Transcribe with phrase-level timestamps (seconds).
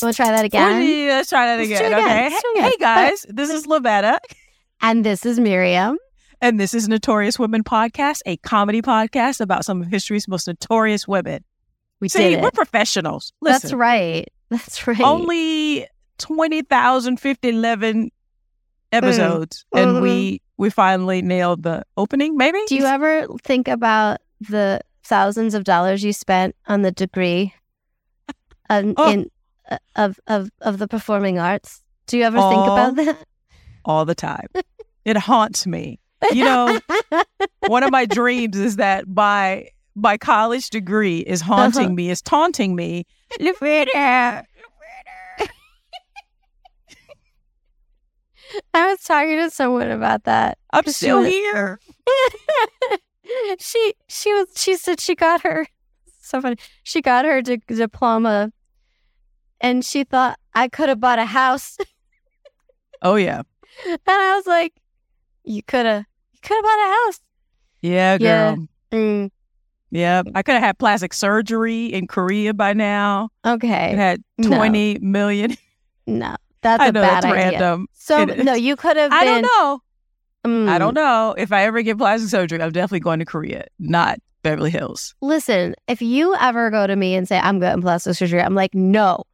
[0.00, 0.82] To try that again?
[0.82, 1.78] Yeah, let's try that again.
[1.78, 2.26] try it again.
[2.26, 2.60] Okay.
[2.60, 4.18] Hey, hey, guys, this is Lavetta,
[4.80, 5.98] And this is Miriam.
[6.40, 11.08] and this is Notorious Women Podcast, a comedy podcast about some of history's most notorious
[11.08, 11.42] women.
[12.00, 13.32] We See, we're professionals.
[13.40, 14.28] Listen, That's right.
[14.50, 15.00] That's right.
[15.00, 15.86] only
[16.18, 18.10] 20,011
[18.92, 20.02] episodes, and Mhm.
[20.02, 22.58] we we finally nailed the opening, maybe?
[22.68, 27.54] Do you ever think about the thousands of dollars you spent on the degree
[28.70, 29.10] um, Oh.
[29.10, 29.30] in
[29.70, 31.82] uh, of of of the performing arts?
[32.06, 32.72] Do you ever think Oh.
[32.72, 33.18] about that?
[33.84, 34.46] All the time.
[35.04, 35.98] it haunts me.
[36.32, 36.80] You know,
[37.68, 41.94] one of my dreams is that my my college degree is haunting Uh-huh.
[41.94, 43.06] me, is taunting me.
[48.74, 50.58] I was talking to someone about that.
[50.72, 51.78] I'm still was- here.
[53.58, 55.66] she she was she said she got her
[56.20, 56.56] so funny.
[56.82, 58.52] She got her di- diploma,
[59.60, 61.76] and she thought I could have bought a house,
[63.02, 63.42] Oh yeah.
[63.86, 64.72] and I was like,
[65.44, 67.20] "You could have, you could have bought a house."
[67.80, 68.54] Yeah, Yeah.
[68.56, 68.66] girl.
[68.92, 69.30] Mm,
[69.90, 70.22] Yeah.
[70.34, 73.28] I could have had plastic surgery in Korea by now.
[73.46, 74.48] Okay, had No.
[74.48, 75.56] 20 million.
[76.06, 76.34] no,
[76.68, 77.50] that's I a know bad that's idea.
[77.50, 77.86] random.
[77.94, 78.44] So It is.
[78.44, 79.18] no, you could have been.
[79.18, 79.80] I don't know.
[80.46, 81.34] Mm, I don't know.
[81.36, 85.14] If I ever get plastic surgery, I'm definitely going to Korea, not Beverly Hills.
[85.20, 88.74] Listen, if you ever go to me and say I'm getting plastic surgery, I'm like,
[88.74, 89.24] no.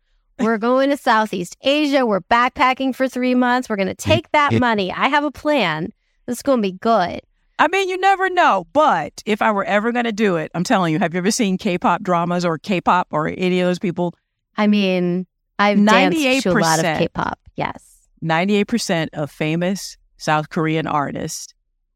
[0.41, 2.05] We're going to Southeast Asia.
[2.05, 3.69] We're backpacking for three months.
[3.69, 4.91] We're going to take that money.
[4.93, 5.91] I have a plan.
[6.27, 7.21] This is going to be good.
[7.59, 8.67] I mean, you never know.
[8.73, 11.31] But if I were ever going to do it, I'm telling you, have you ever
[11.31, 14.15] seen K-pop dramas or K-pop or any of those people?
[14.57, 15.27] I mean,
[15.59, 16.99] I've danced to a lot of 98%.
[16.99, 17.39] K-pop.
[17.57, 18.09] Yes.
[18.25, 21.53] 98% of famous South Korean artists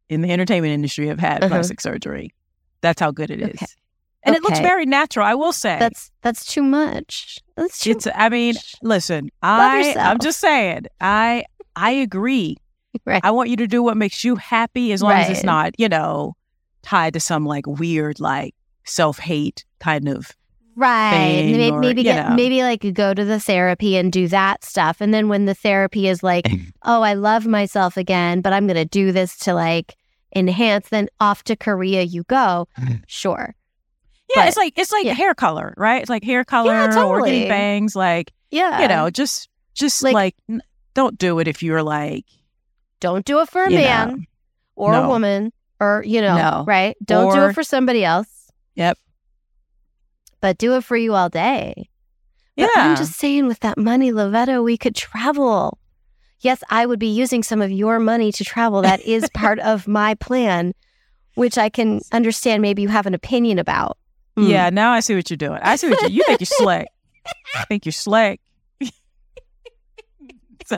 [0.09, 1.55] in the entertainment industry have had Uh-huh.
[1.55, 2.35] plastic surgery.
[2.81, 3.55] That's how good it is.
[3.63, 3.67] Okay.
[4.25, 5.79] And it looks very natural, I will say.
[5.79, 7.39] That's that's too much.
[7.57, 11.45] That's too it's I mean, listen, I I'm just saying, I
[11.77, 12.57] I agree.
[13.05, 13.21] Right.
[13.25, 15.89] I want you to do what makes you happy as long as it's not, you
[15.89, 16.35] know,
[16.83, 18.55] tied to some like weird like
[18.85, 20.33] self-hate kind of
[20.79, 21.43] right.
[21.45, 22.35] Maybe, or, maybe get know.
[22.37, 26.09] maybe like go to the therapy and do that stuff, and then when the therapy
[26.09, 26.47] is like,
[26.85, 29.97] oh, I love myself again, but I'm going to do this to like
[30.35, 30.89] enhance.
[30.89, 32.69] Then off to Korea you go.
[32.79, 33.03] Mm.
[33.07, 33.55] Sure.
[34.35, 35.15] Yeah, But- it's like it's like yeah.
[35.15, 36.01] hair color, right?
[36.03, 37.31] It's like hair color or totally.
[37.31, 38.83] getting bangs like, Yeah.
[38.83, 40.63] you know, just just Like- like, n-
[40.95, 42.25] don't do it if you're like
[43.01, 44.17] don't do it for a man know.
[44.75, 46.65] or a woman or you know, No.
[46.67, 46.97] right?
[47.05, 48.27] Don't do it for somebody else.
[48.75, 48.99] Yep.
[50.41, 51.89] But do it for you all day.
[52.57, 52.83] But Yeah.
[52.91, 55.79] I'm just saying, with that money, Lavetta, we could travel.
[56.41, 58.83] Yes, I would be using some of your money to travel.
[58.83, 60.73] That is part of my plan,
[61.35, 62.63] which I can understand.
[62.63, 63.99] Maybe you have an opinion about.
[64.37, 64.49] Mm.
[64.49, 65.59] Yeah, now I see what you're doing.
[65.63, 66.87] I see what you you think you're slick.
[67.57, 68.41] I think you're slick.
[70.67, 70.77] so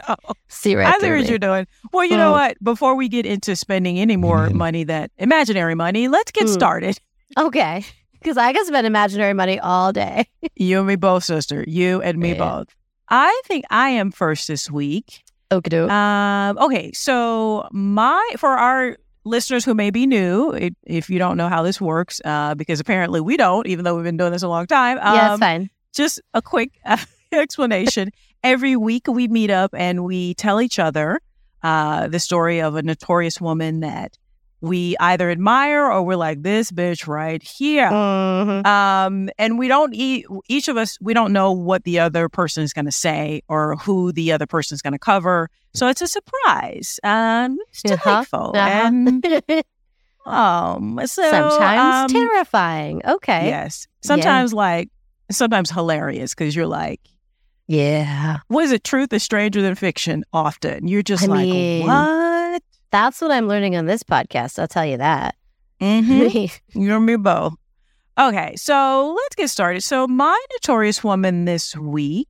[0.48, 1.28] see right I see what me.
[1.28, 1.66] you're doing.
[1.92, 2.32] Well, you know Mm.
[2.32, 2.64] what?
[2.64, 4.54] Before we get into spending any more Mhm.
[4.54, 6.52] money that imaginary money, let's get Mm.
[6.54, 6.98] started.
[7.38, 7.84] Okay,
[8.20, 10.26] because I can spend imaginary money all day.
[10.56, 11.64] You and me both, sister.
[11.66, 12.38] You and me Yeah.
[12.38, 12.68] both.
[13.08, 15.22] I think I am first this week.
[15.52, 21.18] Okay, Um, okay, so my for our listeners who may be new, if, if you
[21.18, 24.30] don't know how this works, uh, because apparently we don't, even though we've been doing
[24.32, 24.98] this a long time.
[24.98, 25.70] Um, yeah, it's fine.
[25.92, 26.98] just a quick uh,
[27.32, 28.10] explanation.
[28.44, 31.20] Every week we meet up and we tell each other
[31.62, 34.16] uh, the story of a notorious woman that
[34.62, 37.88] we either admire or we're like this bitch right here.
[37.90, 38.66] Mhm.
[38.66, 42.62] Um, and we don't e- each of us we don't know what the other person
[42.62, 45.48] is going to say or who the other person is going to cover.
[45.72, 47.00] So it's a surprise.
[47.02, 48.86] Um, it's Uh-huh, delightful uh-huh.
[48.86, 49.24] and
[50.26, 53.00] um, so Sometimes um, terrifying.
[53.06, 53.46] Okay.
[53.48, 54.90] Yes, sometimes like
[55.30, 57.00] sometimes hilarious because you're like
[57.66, 58.38] Yeah.
[58.48, 58.84] what is it?
[58.84, 60.24] Truth is stranger than fiction.
[60.32, 62.29] Often you're just I like, mean- what?
[62.90, 64.58] That's what I'm learning on this podcast.
[64.58, 65.36] I'll tell you that.
[65.80, 66.46] Mm-hmm.
[66.80, 67.54] you and me both.
[68.18, 69.82] Okay, so let's get started.
[69.82, 72.28] So my notorious woman this week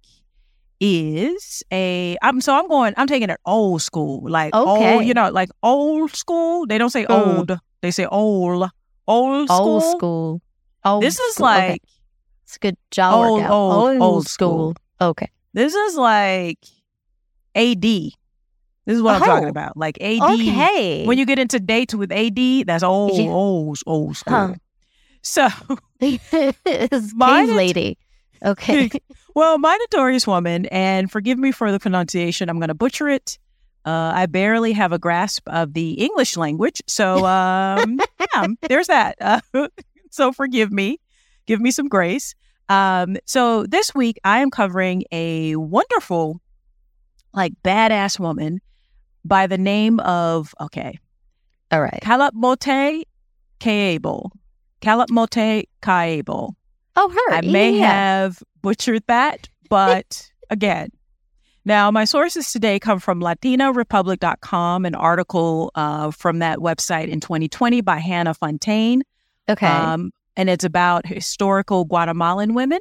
[0.80, 2.16] is a.
[2.22, 2.94] I'm so I'm going.
[2.96, 4.94] I'm taking it old school, like Okay.
[4.94, 5.04] old.
[5.04, 6.66] You know, like old school.
[6.66, 7.36] They don't say Mm.
[7.36, 7.58] old.
[7.82, 8.68] They say old.
[9.08, 9.66] Old school.
[9.66, 10.42] Old school.
[10.84, 11.46] Old This is school.
[11.46, 11.70] Okay.
[11.72, 11.82] like
[12.44, 13.50] It's a good job old, workout.
[13.52, 14.74] old, old school.
[15.00, 15.28] Okay.
[15.54, 16.58] this is like
[17.56, 17.84] AD.
[18.90, 19.50] This is what I'm talking Oh.
[19.50, 19.76] about.
[19.76, 20.20] Like AD.
[20.20, 21.04] Okay.
[21.06, 23.30] When you get into dates with AD, that's old, Yeah.
[23.30, 24.34] old, old school.
[24.36, 24.54] Huh.
[25.22, 25.48] So,
[26.00, 26.20] cave
[27.14, 27.98] lady.
[28.44, 28.90] Okay.
[29.36, 33.38] well, my notorious woman, and forgive me for the pronunciation, I'm going to butcher it,
[33.84, 36.82] Uh, I barely have a grasp of the English language.
[36.88, 38.00] So, um,
[38.34, 39.14] yeah, there's that.
[39.20, 39.68] Uh,
[40.10, 40.98] so, forgive me.
[41.46, 42.34] Give me some grace.
[42.68, 46.40] Um, so, this week I am covering a wonderful,
[47.32, 48.60] like, badass woman
[49.24, 50.98] by the name of, okay,
[51.70, 52.00] All right.
[52.02, 53.04] Kalapmote
[53.60, 54.30] Kaable.
[54.80, 56.54] Kalapmote Kaable.
[56.96, 57.34] Oh, her.
[57.34, 57.86] I may yeah.
[57.86, 60.90] have butchered that, but again.
[61.66, 67.82] Now, my sources today come from LatinaRepublic.com, an article uh, from that website in 2020
[67.82, 69.02] by Hannah Fontaine.
[69.48, 69.66] Okay.
[69.66, 72.80] Um, and it's about historical Guatemalan women.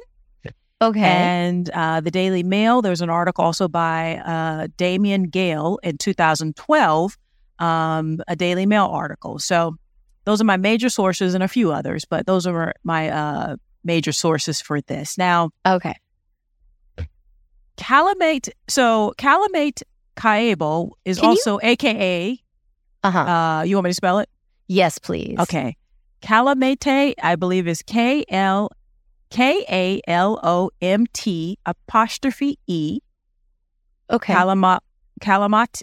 [0.82, 1.00] Okay.
[1.00, 7.18] And uh, the Daily Mail, there's an article also by uh, Damien Gayle in 2012,
[7.58, 9.38] um, a Daily Mail article.
[9.38, 9.76] So
[10.24, 14.12] those are my major sources and a few others, but those are my uh, major
[14.12, 15.18] sources for this.
[15.18, 15.96] Now, okay.
[17.76, 19.82] Calamate, so Calamate
[20.16, 22.38] Kaable is Can you- also AKA,
[23.02, 23.18] Uh huh.
[23.20, 24.28] uh, you want me to spell it?
[24.68, 25.38] yes, please.
[25.40, 25.76] Okay.
[26.22, 28.70] Calamate, I believe, is K L
[29.30, 32.98] K A L O M T apostrophe E.
[34.10, 34.32] Okay.
[34.34, 34.80] Kalama,
[35.20, 35.82] Kalamate.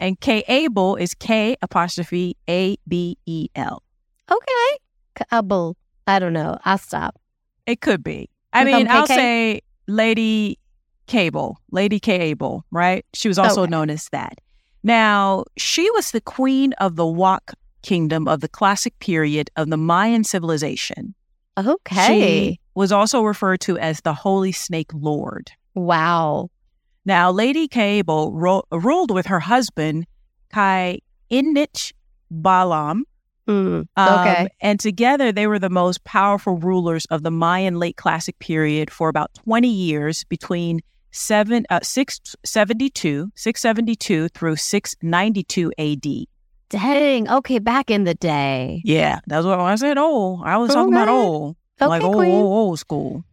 [0.00, 3.82] And K Able is K apostrophe A B E L.
[4.30, 4.78] okay.
[5.14, 5.76] Kabul.
[6.06, 6.56] I don't know.
[6.64, 7.20] I'll stop.
[7.66, 8.30] It could be.
[8.54, 10.58] I mean, I'll say Lady
[11.06, 13.04] Cable, Lady K Able, right?
[13.12, 13.70] She was also Okay.
[13.70, 14.38] known as that.
[14.82, 19.76] Now, she was the queen of the Wak kingdom of the classic period of the
[19.76, 21.14] Mayan civilization.
[21.58, 22.06] Okay.
[22.06, 25.50] She was also referred to as the Holy Snake Lord.
[25.74, 26.50] wow.
[27.06, 30.06] Now, Lady Cable ro- ruled with her husband,
[30.52, 31.00] Kai
[31.30, 31.92] Inich
[32.32, 33.02] Balam.
[33.48, 34.48] Mm, um, okay.
[34.60, 39.08] And together, they were the most powerful rulers of the Mayan late classic period for
[39.08, 40.80] about 20 years between
[41.10, 46.26] seven, uh, 672, 672 through 692 AD.
[46.70, 47.28] Dang.
[47.28, 47.58] Okay.
[47.58, 48.80] Back in the day.
[48.84, 49.98] Yeah, that's what I said.
[49.98, 50.42] Old.
[50.44, 51.56] I was talking about old.
[51.80, 52.30] Okay, like old, queen.
[52.30, 53.24] old, old school.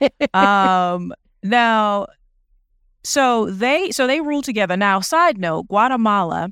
[0.34, 1.12] um
[1.42, 2.06] now
[3.02, 6.48] so they so they rule together now side note guatemala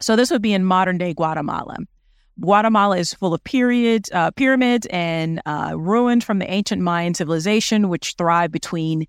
[0.00, 1.76] so this would be in modern day guatemala
[2.40, 7.90] guatemala is full of periods uh, pyramids and uh, ruins from the ancient mayan civilization
[7.90, 9.06] which thrived between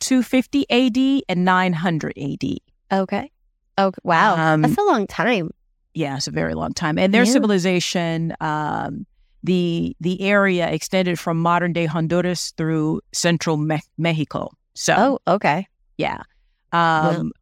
[0.00, 2.58] 250 ad and 900 ad
[2.90, 3.30] Okay.
[3.78, 3.98] Okay.
[4.02, 4.36] Wow.
[4.36, 5.50] Um, That's a long time.
[5.98, 6.96] Yeah, it's a very long time.
[6.98, 7.32] And their Yeah.
[7.32, 9.04] civilization, um,
[9.42, 14.50] the the area extended from modern day Honduras through central Me- Mexico.
[14.74, 15.66] So Oh, okay.
[15.96, 16.22] yeah,
[16.72, 17.32] um,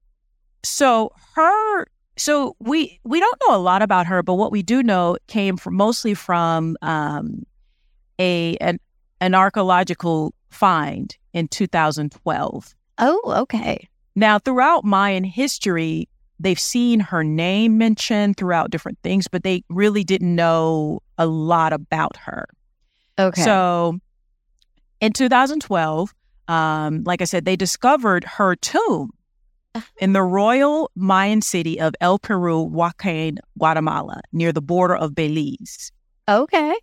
[0.62, 1.87] so her.
[2.17, 5.56] So we we don't know a lot about her, but what we do know came
[5.59, 7.44] from mostly from um,
[8.19, 8.79] a an
[9.20, 12.75] an archaeological find in 2012.
[12.99, 13.88] Oh, okay.
[14.14, 20.05] Now, throughout Mayan history, they've seen her name mentioned throughout different things, but they really
[20.05, 22.49] didn't know a lot about her.
[23.19, 23.43] Okay.
[23.43, 23.99] So
[25.00, 26.15] in 2012,
[26.49, 29.11] um, like I said, they discovered her tomb
[29.99, 35.93] in the royal Mayan city of El Peru, Huacán, Guatemala, near the border of Belize.
[36.29, 36.75] okay.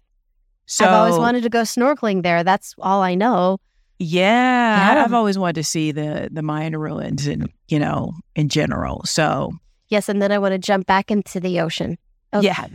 [0.65, 2.43] So I've always wanted to go snorkeling there.
[2.43, 3.59] That's all I know.
[4.03, 5.03] Yeah, Yeah.
[5.03, 9.03] I've always wanted to see the the Mayan ruins, and you know, in general.
[9.05, 9.51] So
[9.89, 11.97] Yes, and then I want to jump back into the ocean.
[12.33, 12.47] Okay.
[12.47, 12.67] Yeah.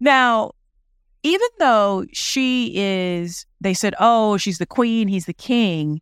[0.00, 0.52] Now,
[1.22, 6.00] even though she is, they said, oh, she's the queen, he's the king,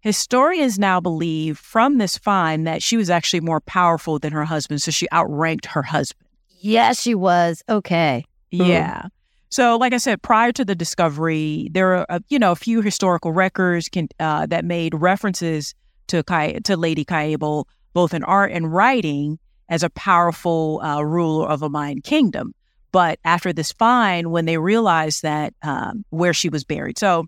[0.00, 4.80] historians now believe from this find that she was actually more powerful than her husband.
[4.82, 6.26] So she outranked her husband.
[6.60, 7.62] Yes, she was.
[7.68, 8.24] Okay.
[8.52, 9.10] Mm.
[9.50, 9.54] Yeah.
[9.56, 12.80] So, like I said, prior to the discovery, there are uh, you know a few
[12.82, 15.74] historical records can, uh, that made references
[16.08, 19.38] to Kai, to Lady Kaable, both in art and writing,
[19.68, 22.54] as a powerful uh, ruler of a Mayan kingdom.
[22.92, 27.26] But after this find, when they realized that um, where she was buried, so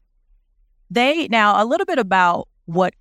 [0.91, 2.95] they now a little bit about what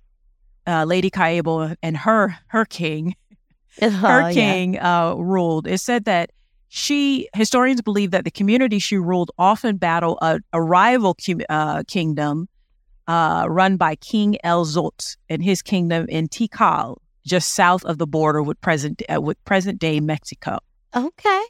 [0.66, 3.16] uh, Lady Kaable and her her king
[3.80, 4.32] her Uh-huh, yeah.
[4.32, 5.66] king uh, ruled.
[5.66, 6.30] It said that
[6.74, 11.14] she historians believe that the community she ruled often battled a, a rival
[11.50, 12.48] uh, kingdom
[13.06, 18.06] uh, run by King El Zot and his kingdom in Tikal, just south of the
[18.06, 20.60] border with present uh, with present day Mexico.
[20.96, 21.42] Okay.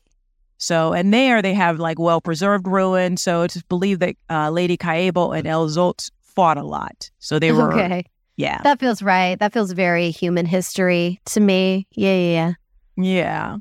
[0.59, 3.23] So, and there they have like well preserved ruins.
[3.23, 7.13] So it's believed that uh, Lady Kaable and El Zot fought a lot.
[7.21, 8.07] So they were, okay.
[8.35, 9.39] yeah, That feels right.
[9.39, 11.87] That feels very human history to me.
[11.93, 12.53] Yeah, yeah, yeah.
[12.97, 13.57] Yeah.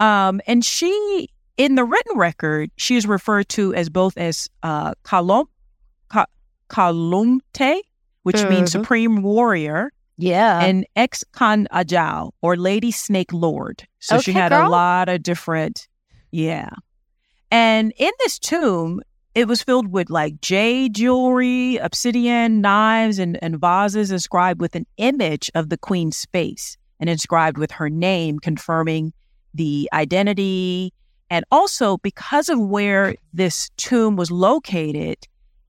[0.00, 4.92] Um, and she, in the written record, she is referred to as both as uh,
[5.04, 5.46] Kalom,
[6.08, 6.26] Ka,
[6.68, 7.80] Kalumte,
[8.22, 8.72] which means Mhm.
[8.72, 10.60] supreme warrior, Yeah.
[10.62, 13.86] and Ix Kan Ajaw or Lady Snake Lord.
[14.00, 14.68] So she had girl.
[14.68, 15.88] a lot of different,
[16.30, 16.70] yeah.
[17.50, 19.00] And in this tomb,
[19.34, 24.86] it was filled with like jade jewelry, obsidian, knives, and, and vases inscribed with an
[24.96, 29.12] image of the queen's face and inscribed with her name, confirming
[29.56, 30.92] the identity.
[31.30, 35.16] And also, because of where this tomb was located,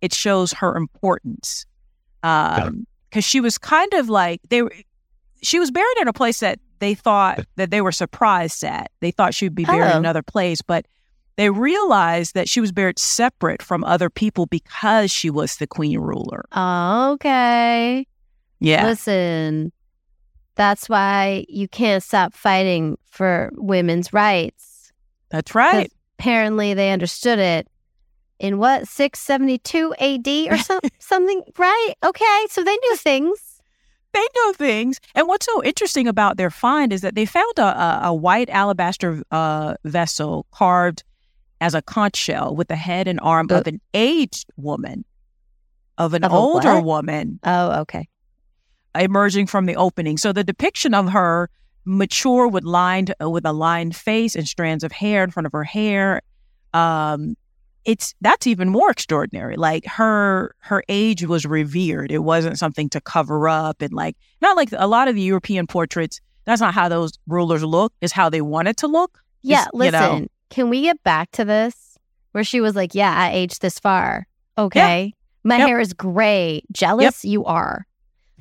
[0.01, 1.65] it shows her importance.
[2.23, 4.73] Um, because she was kind of like they were
[5.41, 8.91] she was buried in a place that they thought that they were surprised at.
[8.99, 9.99] They thought she'd be buried in Oh.
[9.99, 10.85] another place, but
[11.37, 15.99] they realized that she was buried separate from other people because she was the queen
[15.99, 16.45] ruler.
[17.13, 18.05] okay.
[18.59, 18.85] Yeah.
[18.87, 19.71] Listen,
[20.57, 24.91] that's why you can't stop fighting for women's rights.
[25.29, 25.91] That's right.
[26.19, 27.67] Apparently, they understood it
[28.39, 31.93] in what, 672 AD or some, something, right?
[32.03, 32.45] Okay.
[32.49, 33.61] So they knew things.
[34.13, 34.99] They know things.
[35.15, 38.49] And what's so interesting about their find is that they found a, a, a white
[38.49, 41.03] alabaster uh, vessel carved
[41.61, 45.03] as a conch shell with the head and arm Uh, of an aged woman,
[45.97, 46.85] of an Of older what?
[46.85, 47.39] woman.
[47.43, 48.07] Oh, okay.
[48.99, 50.17] Emerging from the opening.
[50.17, 51.49] So the depiction of her
[51.85, 55.51] mature with lined uh, with a lined face and strands of hair in front of
[55.53, 56.21] her hair,
[56.73, 57.35] um,
[57.85, 59.55] it's that's even more extraordinary.
[59.55, 62.11] Like her her age was revered.
[62.11, 65.67] It wasn't something to cover up and like not like a lot of the European
[65.67, 66.19] portraits.
[66.45, 67.93] That's not how those rulers look.
[68.01, 69.19] Is how they wanted to look.
[69.41, 69.65] Yeah.
[69.73, 70.27] You Listen, know.
[70.49, 71.97] can we get back to this
[72.33, 74.27] where she was like, Yeah, I aged this far.
[74.57, 75.13] Okay.
[75.43, 75.67] My Yep.
[75.67, 76.61] hair is gray.
[76.73, 77.23] Jealous?
[77.23, 77.85] You are.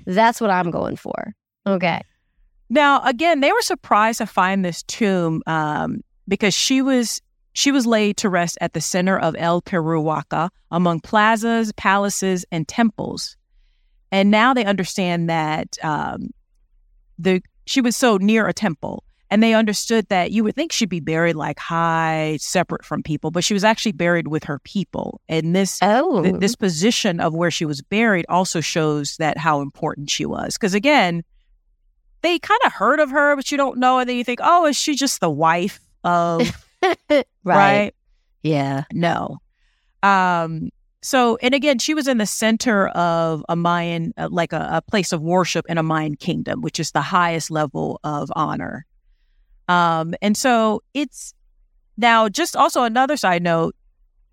[0.07, 1.35] That's what I'm going for.
[1.67, 2.01] Okay.
[2.69, 7.21] Now, again, they were surprised to find this tomb um, because she was
[7.53, 12.69] she was laid to rest at the center of El Peruwaka among plazas, palaces, and
[12.69, 13.37] temples.
[14.13, 16.31] And now they understand that um,
[17.19, 20.89] the she was so near a temple, and they understood that you would think she'd
[20.89, 25.21] be buried like high, separate from people, but she was actually buried with her people.
[25.29, 26.23] And this Oh.
[26.23, 30.55] th- this position of where she was buried also shows that how important she was.
[30.55, 31.25] Because again,
[32.23, 34.67] they kind of heard of her, but you don't know, and then you think, oh,
[34.67, 36.41] is she just the wife of
[37.11, 37.25] right.
[37.45, 37.95] right?
[38.43, 38.85] Yeah.
[38.93, 39.39] No.
[40.03, 40.71] Um.
[41.03, 44.83] So, and again, she was in the center of a Mayan, uh, like a, a
[44.83, 48.85] place of worship in a Mayan kingdom, which is the highest level of honor.
[49.69, 51.35] Um, and so it's
[51.97, 53.75] now just also another side note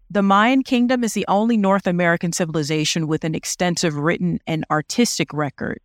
[0.09, 5.33] the Mayan kingdom is the only North American civilization with an extensive written and artistic
[5.33, 5.79] record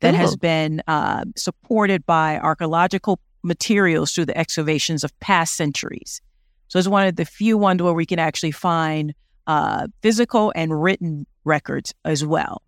[0.00, 6.20] that has been uh, supported by archaeological materials through the excavations of past centuries.
[6.68, 9.14] So it's one of the few ones where we can actually find
[9.46, 12.62] uh, physical and written records as well.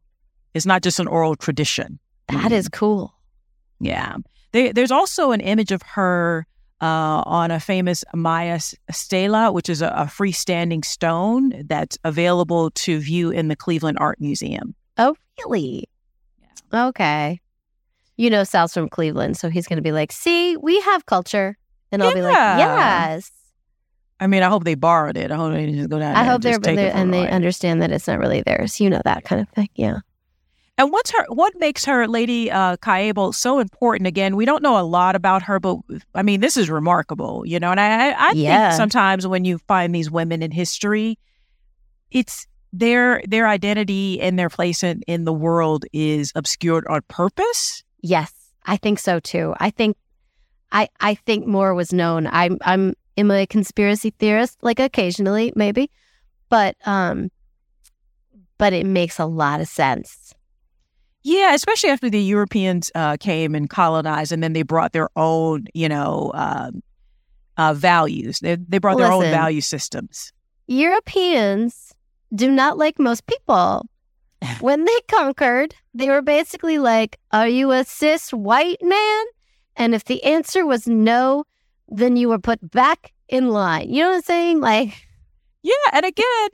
[0.55, 1.99] It's not just an oral tradition.
[2.29, 3.15] That is cool.
[3.81, 4.17] Yeah.
[4.53, 6.47] There, there's also an image of her
[6.81, 12.99] uh, on a famous Maya stela, which is a, a freestanding stone that's available to
[12.99, 14.75] view in the Cleveland Art Museum.
[14.99, 15.89] Oh, really?
[16.73, 17.41] Okay.
[18.17, 21.57] You know, Sal's from Cleveland, so he's going to be like, see, we have culture.
[21.91, 23.31] And I'll be like, yes.
[24.19, 25.31] I mean, I hope they borrowed it.
[25.31, 26.15] I hope they just go down.
[26.15, 28.81] I hope they're, take they it and they understand that it's not really theirs.
[28.81, 29.69] You know, that kind of thing.
[29.75, 29.99] Yeah.
[30.79, 31.25] And what's her?
[31.29, 32.77] What makes her Lady uh,
[33.33, 34.07] so important?
[34.07, 35.79] Again, we don't know a lot about her, but
[36.15, 37.71] I mean, this is remarkable, you know.
[37.71, 38.69] And I, I, I Yeah.
[38.69, 41.19] think sometimes when you find these women in history,
[42.11, 47.85] it's their their identity and their place in, in the world is obscured on purpose.
[48.03, 48.33] Yes,
[48.65, 49.55] I think so too.
[49.61, 49.97] I think,
[50.73, 52.27] I I think more was known.
[52.29, 55.91] I'm I'm am a conspiracy theorist, like occasionally maybe,
[56.49, 57.31] but um,
[58.57, 60.22] but it makes a lot of sense.
[61.25, 65.67] Yeah, especially after the Europeans uh, came and colonized, and then they brought their own,
[65.73, 66.83] you know, um,
[67.57, 68.41] uh, values.
[68.41, 70.33] They they brought their own value systems.
[70.67, 71.95] Europeans
[72.35, 73.87] do not like most people.
[74.61, 79.25] when they conquered, they were basically like, Are you a cis white man?
[79.77, 81.45] And if the answer was no,
[81.89, 83.91] then you were put back in line.
[83.91, 84.61] You know what I'm saying?
[84.61, 85.07] Like,
[85.63, 86.49] Yeah, and again,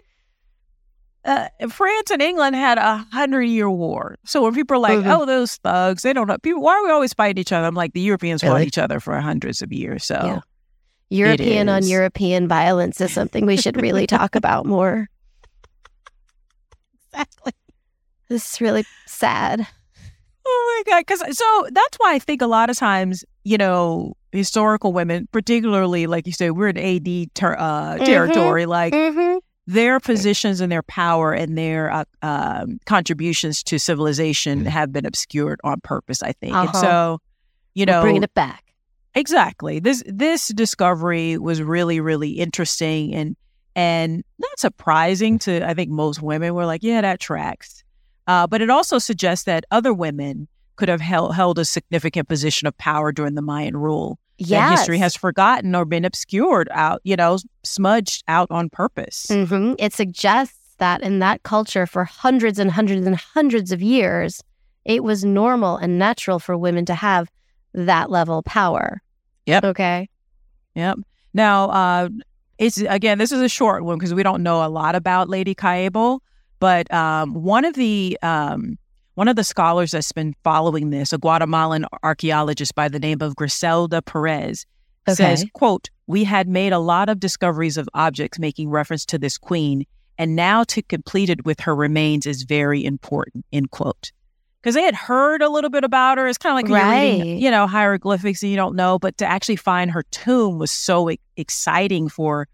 [1.28, 4.16] uh, France and England had a hundred year war.
[4.24, 5.14] So when people are like, Mhm.
[5.14, 6.38] "Oh, those thugs," they don't know.
[6.38, 7.66] People, why are we always fighting each other?
[7.66, 10.04] I'm like, the Europeans fought each other for hundreds of years.
[10.04, 10.40] So Yeah.
[11.10, 11.86] European on.
[11.86, 15.08] European violence is something we should really talk about more.
[17.12, 17.52] exactly.
[18.28, 19.66] This is really sad.
[20.50, 21.04] Oh my god!
[21.06, 26.06] Because so that's why I think a lot of times, you know, historical women, particularly
[26.06, 28.04] like you said, we're in AD ter- uh, Mhm.
[28.04, 28.66] territory.
[28.66, 29.38] Like Mm-hmm.
[29.68, 35.60] Their positions and their power and their uh, um, contributions to civilization have been obscured
[35.62, 36.22] on purpose.
[36.22, 36.80] I think, and Uh-huh.
[36.80, 37.18] so
[37.74, 38.64] you We're know, bringing it back.
[39.14, 39.78] Exactly.
[39.78, 43.36] This this discovery was really really interesting and
[43.76, 47.84] and not surprising to I think most women were like, yeah, that tracks.
[48.26, 52.66] Uh, but it also suggests that other women could have held held a significant position
[52.66, 57.16] of power during the Mayan rule that history has forgotten or been obscured out, you
[57.16, 59.26] know, smudged out on purpose.
[59.30, 64.42] hmm It suggests that in that culture for hundreds and hundreds and hundreds of years,
[64.84, 67.28] it was normal and natural for women to have
[67.74, 69.02] that level of power.
[69.46, 69.64] Yep.
[69.64, 70.08] Okay.
[70.74, 70.98] Yep.
[71.34, 72.08] Now, uh,
[72.58, 75.54] it's again, this is a short one because we don't know a lot about Lady
[75.54, 76.20] Kaebo,
[76.60, 78.78] but um, one of the um,
[79.18, 83.34] one of the scholars that's been following this, a Guatemalan archaeologist by the name of
[83.34, 84.64] Griselda Perez,
[85.08, 89.36] says, "quote We had made a lot of discoveries of objects making reference to this
[89.36, 89.86] queen,
[90.18, 94.12] and now to complete it with her remains is very important." End quote.
[94.62, 96.28] Because they had heard a little bit about her.
[96.28, 99.18] It's kind of like when you're reading, you know, hieroglyphics and you don't know, but
[99.18, 102.46] to actually find her tomb was so e- exciting for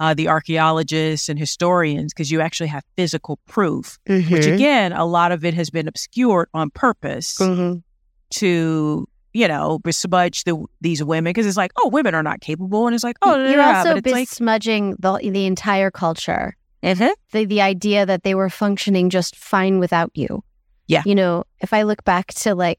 [0.00, 4.54] uh, the archaeologists and historians because you actually have physical proof, which Mhm.
[4.54, 7.82] again, a lot of it has been obscured on purpose Mhm.
[8.30, 12.86] to, you know, besmudge the, these women because it's like, oh, women are not capable.
[12.86, 16.56] And it's like, oh, You're yeah, also but it's like, besmudging the the entire culture.
[16.82, 17.10] Mhm.
[17.32, 20.44] The the idea that they were functioning just fine without you.
[20.86, 21.02] Yeah.
[21.04, 22.78] You know, if I look back to like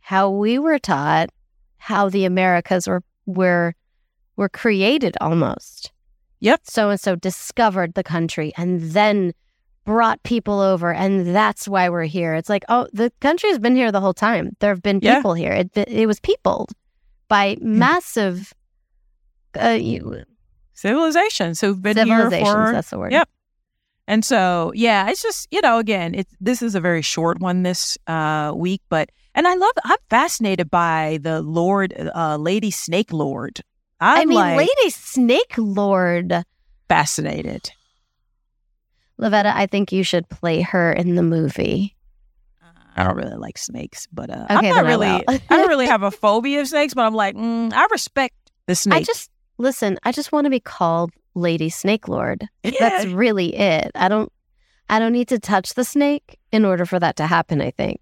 [0.00, 1.28] how we were taught,
[1.76, 3.74] how the Americas were were
[4.36, 5.92] were created almost.
[6.44, 6.60] Yep.
[6.64, 9.32] So and so discovered the country and then
[9.86, 12.34] brought people over and that's why we're here.
[12.34, 14.50] It's like, oh, the country has been here the whole time.
[14.60, 15.16] There have been Yeah.
[15.16, 15.52] people here.
[15.52, 16.72] It it was peopled
[17.28, 18.52] by massive
[19.60, 20.24] uh, you-
[20.74, 22.52] civilizations who've been here civilizations.
[22.52, 23.12] for that's the word.
[23.12, 23.28] Yep.
[24.06, 27.62] And so, yeah, it's just you know, again, it's this is a very short one
[27.62, 29.72] this uh, week, but and I love.
[29.84, 33.60] I'm fascinated by the Lord, uh, Lady Snake Lord.
[34.00, 36.44] I'm I mean, like Lady Snake Lord.
[36.88, 37.70] fascinated.
[39.20, 41.94] Lavetta, I think you should play her in the movie.
[42.96, 44.86] I don't really like snakes, but uh, I'm not then
[45.50, 48.34] I don't really have a phobia of snakes, but I'm like, mm, I respect
[48.66, 49.00] the snake.
[49.00, 49.98] I just listen.
[50.04, 52.46] I just want to be called Lady Snake Lord.
[52.62, 52.72] yeah.
[52.78, 53.90] That's really it.
[53.94, 54.32] I don't.
[54.88, 57.60] I don't need to touch the snake in order for that to happen.
[57.60, 58.00] I think.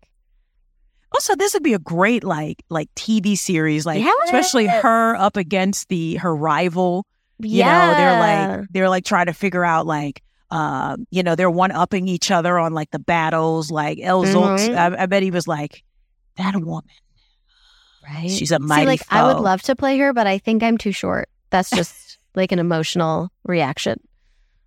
[1.14, 5.88] Also, this would be a great like like TV series, like especially her up against
[5.88, 7.06] the her rival.
[7.38, 8.18] you yeah, know they're
[8.60, 12.30] like they're like trying to figure out like uh, you know they're one upping each
[12.30, 14.76] other on like the battles like El Mhm.
[14.76, 15.82] I, I bet he was like
[16.36, 16.84] that woman
[18.04, 18.30] right.
[18.30, 20.78] she's a See, mighty like I would love to play her, but I think I'm
[20.78, 21.28] too short.
[21.50, 24.00] That's just like an emotional reaction.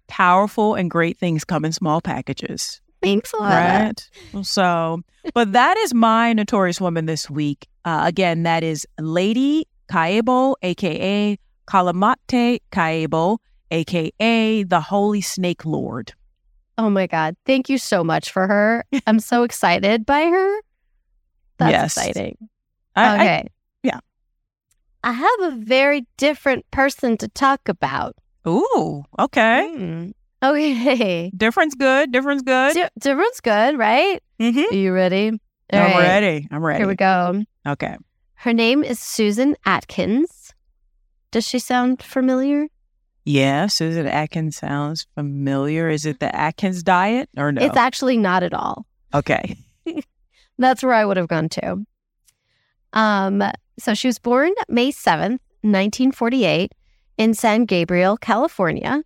[0.08, 3.50] powerful and great things come in small packages Thanks a lot.
[3.52, 4.10] right
[4.44, 5.02] so
[5.34, 11.38] but that is my notorious woman this week uh, again that is Lady Kaebo aka
[11.68, 13.38] Kalamate Kaebo
[13.72, 16.14] aka the Holy Snake Lord
[16.78, 17.38] Oh my God.
[17.46, 18.84] Thank you so much for her.
[19.08, 20.60] I'm so excited by her.
[21.58, 21.96] That's Yes.
[21.98, 22.36] exciting.
[22.98, 23.48] I- I- okay.
[23.84, 24.00] yeah.
[25.02, 28.16] I have a very different person to talk about.
[28.46, 30.12] ooh okay Mm.
[30.50, 31.32] Okay.
[31.38, 32.12] Difference good.
[32.12, 32.74] Difference good.
[32.74, 34.22] Di- different's good, right?
[34.40, 34.74] Mm-hmm.
[34.74, 35.32] Are you ready?
[35.74, 36.00] All I'm right.
[36.00, 36.48] ready.
[36.52, 36.80] I'm ready.
[36.80, 37.44] Here we go.
[37.68, 37.96] Okay.
[38.36, 40.54] Her name is Susan Atkins.
[41.32, 42.68] Does she sound familiar?
[43.24, 45.90] Yeah, Susan Atkins sounds familiar.
[45.90, 47.64] Is it the Atkins diet or no?
[47.66, 48.86] It's actually not at all.
[49.14, 49.58] okay.
[50.60, 51.86] That's where I would have gone to.
[52.94, 53.44] Um,
[53.78, 56.72] so she was born May 7th, 1948,
[57.18, 59.04] in San Gabriel, California.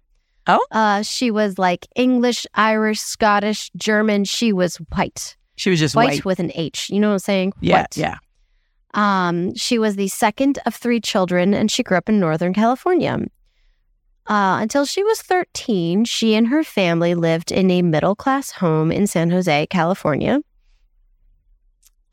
[0.49, 0.65] Oh.
[0.71, 4.23] Uh, she was like English, Irish, Scottish, German.
[4.25, 5.37] She was white.
[5.57, 6.25] She was just White white.
[6.25, 6.89] with an H.
[6.89, 7.53] You know what I'm saying?
[7.61, 7.97] Yeah, White.
[7.97, 8.17] yeah.
[8.95, 13.19] Um, she was the second of three children, and she grew up in Northern California.
[14.25, 18.91] Uh, until she was 13, she and her family lived in a middle class home
[18.91, 20.39] in San Jose, California.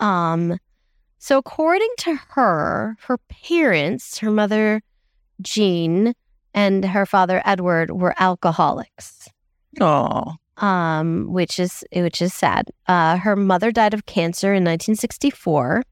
[0.00, 0.58] Um,
[1.18, 4.82] so, according to her, her parents, her mother,
[5.40, 6.14] Jean,
[6.56, 9.28] and her father, Edward, were alcoholics
[9.80, 12.70] Oh, um, which is which is sad.
[12.88, 15.82] Uh, her mother died of cancer in 1964.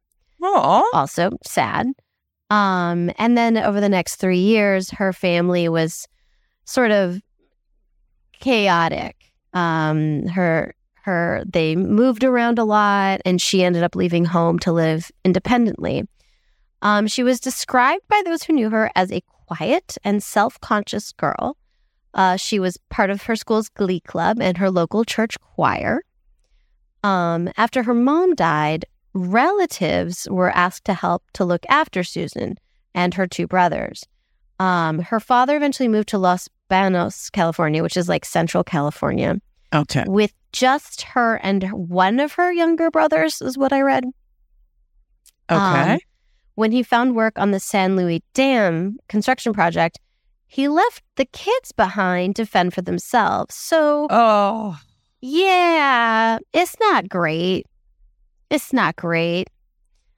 [0.42, 1.88] oh, Also sad.
[2.50, 6.07] Um, and then over the next three years, her family was
[6.64, 7.20] sort of
[8.40, 9.16] chaotic.
[9.53, 14.72] Um, her her they moved around a lot, and she ended up leaving home to
[14.72, 16.09] live independently.
[16.81, 21.12] Um, she was described by those who knew her as a quiet and self conscious
[21.12, 21.57] girl.
[22.14, 26.02] Uh, she was part of her school's glee club and her local church choir.
[27.02, 32.57] Um, after her mom died, relatives were asked to help to look after Susan
[32.94, 34.04] and her two brothers.
[34.61, 39.40] Um, her father eventually moved to Los Banos, California, which is like central California,
[39.74, 40.04] Okay.
[40.07, 44.04] with just her and one of her younger brothers, is what I read.
[45.50, 45.92] Okay.
[45.94, 45.98] Um,
[46.55, 49.99] when he found work on the San Luis Dam construction project,
[50.47, 53.55] he left the kids behind to fend for themselves.
[53.55, 54.79] So, oh,
[55.21, 57.67] yeah, it's not great.
[58.51, 59.49] It's not great.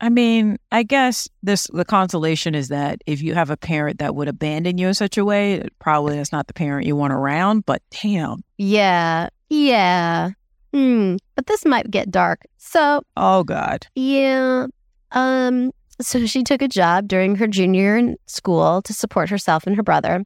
[0.01, 4.15] I mean, I guess this the consolation is that if you have a parent that
[4.15, 7.15] would abandon you in such a way, it probably is not the parent you want
[7.15, 7.65] around.
[7.65, 10.31] But damn, Yeah, yeah.
[10.75, 11.17] Hmm.
[11.35, 12.43] But this might get dark.
[12.59, 14.67] So, oh god, yeah.
[15.13, 15.73] Um.
[16.01, 19.77] So she took a job during her junior year in school to support herself and
[19.77, 20.25] her brother.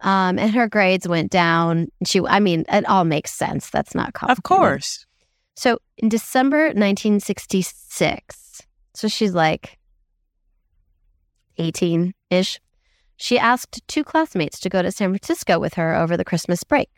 [0.00, 1.88] Um, and her grades went down.
[2.04, 3.70] She, I mean, it all makes sense.
[3.70, 5.06] That's not of course.
[5.54, 8.62] So in December 1966,
[8.94, 9.78] so she's like
[11.56, 12.60] 18 ish,
[13.16, 16.90] she asked two classmates to go to San Francisco with her over the Christmas break.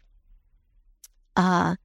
[1.36, 1.76] Uh,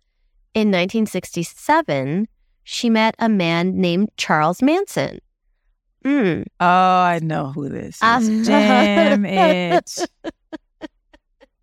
[0.56, 2.28] in 1967,
[2.64, 5.20] she met a man named Charles Manson.
[6.04, 6.46] Mm.
[6.60, 8.48] Oh, I know who this is.
[8.48, 10.00] Damn it.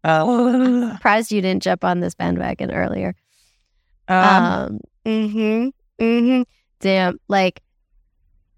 [0.02, 0.92] Oh.
[0.94, 3.14] Surprised you didn't jump on this bandwagon earlier.
[4.08, 5.68] Um, Um, mm-hmm,
[6.02, 6.42] mm-hmm.
[6.80, 7.60] Damn, like,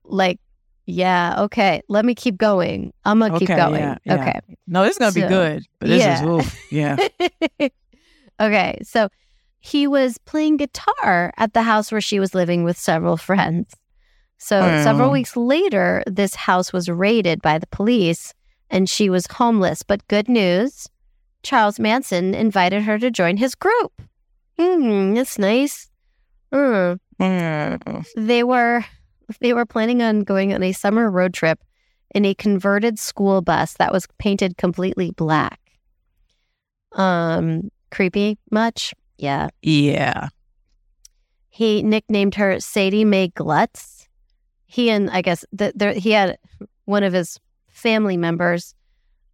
[0.05, 0.39] like,
[0.87, 1.83] yeah, okay.
[1.89, 2.93] Let me keep going.
[3.05, 3.81] I'm gonna keep going.
[3.81, 4.15] yeah, yeah.
[4.15, 4.41] Okay.
[4.67, 5.65] no, this is gonna be good.
[5.79, 6.23] But this yeah.
[6.23, 6.97] is oof, yeah.
[8.41, 9.09] okay, so
[9.61, 13.75] he was playing guitar at the house where she was living with several friends.
[14.45, 15.13] So several Oh.
[15.13, 18.35] weeks later, this house was raided by the police
[18.71, 19.83] and she was homeless.
[19.85, 20.89] But good news
[21.45, 23.93] Charles Manson invited her to join his group.
[24.59, 25.89] Hmm, that's nice.
[26.53, 26.99] Mm.
[28.17, 28.85] they were
[29.41, 31.61] they were planning on going on a summer road trip
[32.15, 35.59] in a converted school bus that was painted completely black.
[36.93, 38.93] Um, creepy much?
[39.19, 39.49] Yeah.
[39.63, 40.29] Yeah.
[41.49, 44.02] He nicknamed her Sadie Mae Glutz.
[44.73, 46.39] He and I guess the, there he had
[46.87, 48.75] one of his family members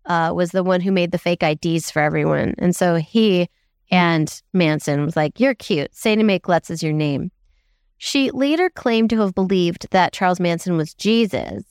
[0.05, 3.49] uh, was the one who made the fake IDs for everyone, and so he
[3.89, 5.95] and Manson was like, "You're cute.
[5.95, 7.31] Sadie Mae Glutz is your name."
[7.99, 11.63] She later claimed to have believed that Charles Manson was Jesus.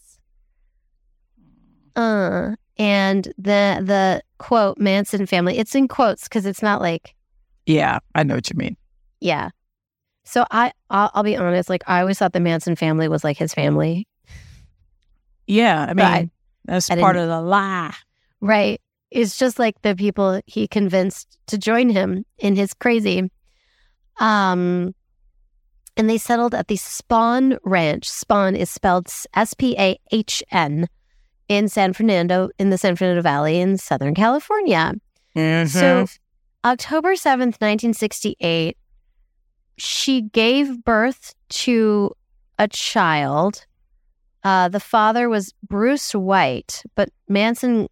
[1.95, 5.57] Uh, and the the quote Manson family.
[5.57, 7.15] It's in quotes because it's not like
[7.65, 7.99] Yeah.
[8.15, 8.77] I know what you mean.
[9.19, 9.49] yeah.
[10.27, 11.69] So I I'll, I'll be honest.
[11.69, 14.07] Like I always thought the Manson family was like his family,
[15.47, 15.85] Yeah.
[15.89, 16.29] I mean, I-
[16.65, 17.93] that's I part of the lie.
[18.41, 18.81] right?
[19.09, 23.31] It's just like the people he convinced to join him in his crazy.
[24.19, 24.93] Um,
[25.95, 28.09] and they settled at the Spahn Ranch.
[28.09, 30.87] Spahn is spelled S P A H N
[31.47, 34.93] in San Fernando, in the San Fernando Valley in Southern California.
[35.37, 35.67] Mm-hmm.
[35.67, 36.05] So,
[36.65, 38.75] October 7th, 1968,
[39.77, 42.11] she gave birth to
[42.59, 43.65] a child.
[44.43, 47.87] Uh, the father was Bruce White, but Manson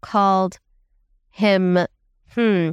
[0.00, 0.58] called
[1.30, 1.78] him,
[2.34, 2.70] hmm,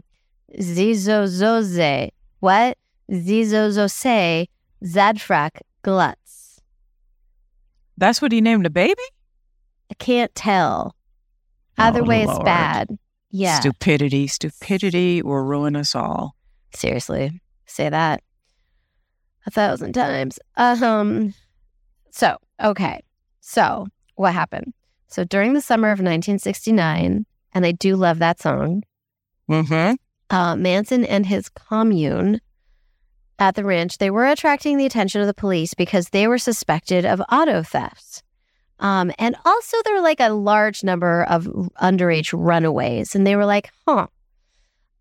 [0.60, 2.10] Zezozose.
[2.40, 2.78] What?
[3.12, 4.48] Zezozose
[4.84, 6.60] Zadfrack Glutz.
[7.98, 9.02] that's what he named the baby?
[9.92, 10.96] I can't tell.
[11.78, 12.98] Either Oh, way, it's bad.
[13.32, 13.60] Yeah.
[13.60, 14.28] Stupidity.
[14.28, 16.36] Stupidity will ruin us all.
[16.76, 18.22] Seriously, say that
[19.46, 20.40] a thousand times.
[20.58, 21.34] Um,
[22.12, 23.04] so okay,
[23.42, 24.74] so what happened?
[25.08, 28.84] So during the summer of 1969, and I do love that song.
[29.50, 29.96] Mm-hmm.
[30.36, 32.40] Uh, Manson and his commune
[33.40, 37.06] at the ranch they were attracting the attention of the police because they were suspected
[37.06, 38.24] of auto thefts.
[38.80, 41.46] Um, and also there were like a large number of
[41.82, 44.08] underage runaways, and they were like, huh.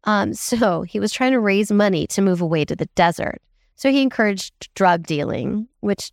[0.04, 3.40] Um, so he was trying to raise money to move away to the desert.
[3.76, 6.12] So he encouraged drug dealing, which,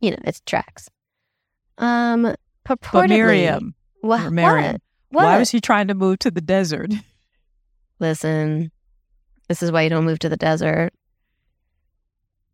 [0.00, 0.88] you know, it's tracks.
[1.76, 4.78] Um, purportedly, But Miriam, what, or Miriam,
[5.10, 5.24] what?
[5.24, 6.92] why was he trying to move to the desert?
[8.00, 8.70] Listen,
[9.48, 10.92] this is why you don't move to the desert.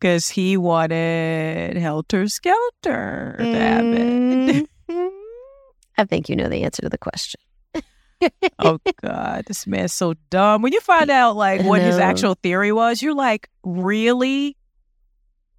[0.01, 3.37] Because he wanted helter skelter.
[3.39, 4.67] Mhm.
[5.97, 7.41] I think you know the answer to the question.
[8.59, 10.63] Oh God, this man's so dumb.
[10.63, 14.57] When you find out like what his actual theory was, you're like, really?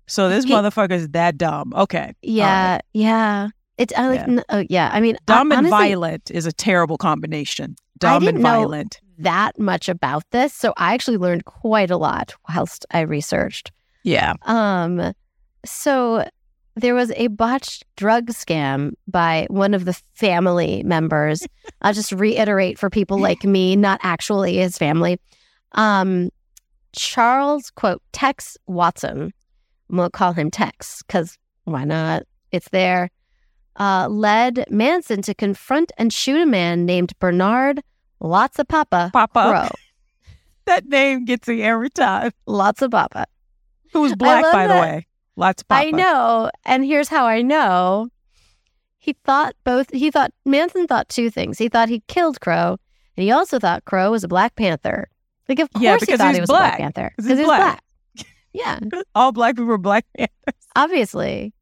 [0.08, 1.74] So this He- motherfucker is that dumb.
[1.76, 2.00] Okay.
[2.00, 2.16] All right.
[2.22, 3.48] Yeah, yeah.
[3.78, 4.26] It's I like Yeah.
[4.28, 4.90] n- oh, yeah.
[4.94, 7.76] I mean, Dumb I, and honestly, violent is a terrible combination.
[7.80, 9.00] I Dumb and violent.
[9.18, 10.54] that much about this.
[10.54, 13.72] So I actually learned quite a lot whilst I researched.
[14.04, 14.34] Yeah.
[14.44, 15.14] Um,
[15.66, 16.26] so
[16.76, 21.46] there was a botched drug scam by one of the family members.
[21.82, 25.20] I'll just reiterate for people like me, not actually his family.
[25.74, 26.30] Um,
[26.94, 29.34] Charles, quote, Tex Watson,
[29.90, 32.24] we'll call him Tex because why not?
[32.52, 33.10] It's there.
[33.78, 37.82] Uh, led Manson to confront and shoot a man named Bernard
[38.20, 39.70] Lots of Papa Papa.
[40.66, 42.32] That name gets me every time.
[42.48, 43.28] Lots of Papa.
[43.94, 45.08] Who's black, by the way?
[45.36, 45.68] Lots of.
[45.70, 46.50] I know.
[46.66, 48.10] And here's how I know.
[48.98, 51.58] He thought both, he thought, Manson thought two things.
[51.60, 52.78] He thought he killed Crowe,
[53.16, 55.10] and he also thought Crowe was a Black Panther.
[55.48, 56.78] Like, of course Yeah, he thought he was a black.
[56.80, 57.14] Panther.
[57.16, 57.82] Because he's he's black.
[58.16, 58.28] black.
[58.54, 58.80] Yeah,
[59.14, 60.56] All black people were black Panthers.
[60.76, 61.54] obviously.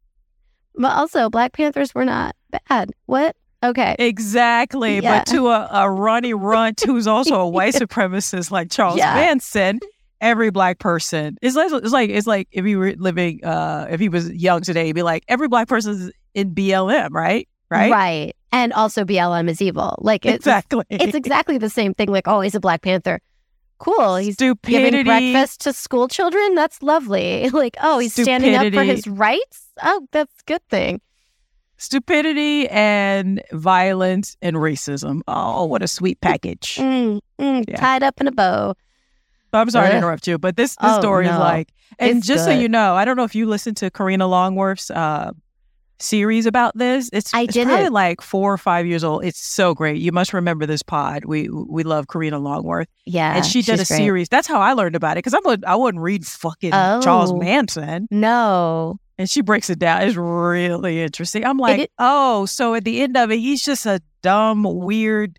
[0.76, 2.36] But also, Black Panthers were not
[2.70, 2.92] bad.
[3.08, 3.36] What?
[3.64, 3.96] Okay.
[4.00, 5.00] Exactly.
[5.00, 5.20] Yeah.
[5.20, 9.14] But to a, a Ronnie Runt who's also a white supremacist like Charles Yeah.
[9.16, 9.80] Manson,
[10.22, 14.00] every black person it's like it's like it's like if he were living uh if
[14.00, 17.48] he was young today, he'd be like every black person is in BLM, right?
[17.70, 17.92] Right?
[17.92, 18.36] Right.
[18.52, 19.96] And also, BLM is evil.
[20.00, 20.86] Like, it's, Exactly.
[20.92, 22.08] it's exactly the same thing.
[22.10, 23.20] Like, oh, he's a Black Panther.
[23.80, 24.18] Cool.
[24.18, 24.92] He's stupidity.
[24.92, 26.54] giving breakfast to school children.
[26.54, 27.50] That's lovely.
[27.54, 29.72] Like, oh, he's standing up for his rights.
[29.82, 31.02] Oh, that's a good thing.
[31.78, 35.22] Stupidity and violence and racism.
[35.28, 36.76] Oh, what a sweet package.
[36.76, 37.76] Mm, mm, Yeah.
[37.78, 38.76] Tied up in a bow.
[39.60, 42.46] I'm sorry to interrupt you, but this this Oh, story is like, and It's just
[42.46, 45.32] so you know, I don't know if you listened to Karina Longworth's uh,
[46.00, 47.10] series about this.
[47.14, 47.94] It's, I it's probably didn't.
[47.94, 49.24] like four or five years old.
[49.24, 50.02] It's so great.
[50.02, 51.26] You must remember this pod.
[51.26, 53.36] We we love Karina Longworth, Yeah.
[53.36, 53.88] and she did a great.
[53.88, 54.30] series.
[54.30, 57.38] That's how I learned about it because I would I wouldn't read fucking Charles Oh.
[57.38, 58.98] Manson, No.
[59.18, 60.02] and she breaks it down.
[60.02, 61.46] It's really interesting.
[61.46, 65.38] I'm like, It- oh, so at the end of it, he's just a dumb, weird,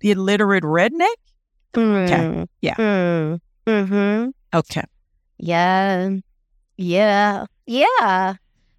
[0.00, 1.14] illiterate redneck.
[1.74, 2.74] Mm, Yeah.
[2.74, 4.82] Mm, hmm Okay.
[5.38, 6.10] Yeah.
[6.76, 7.46] Yeah.
[7.66, 8.34] Yeah.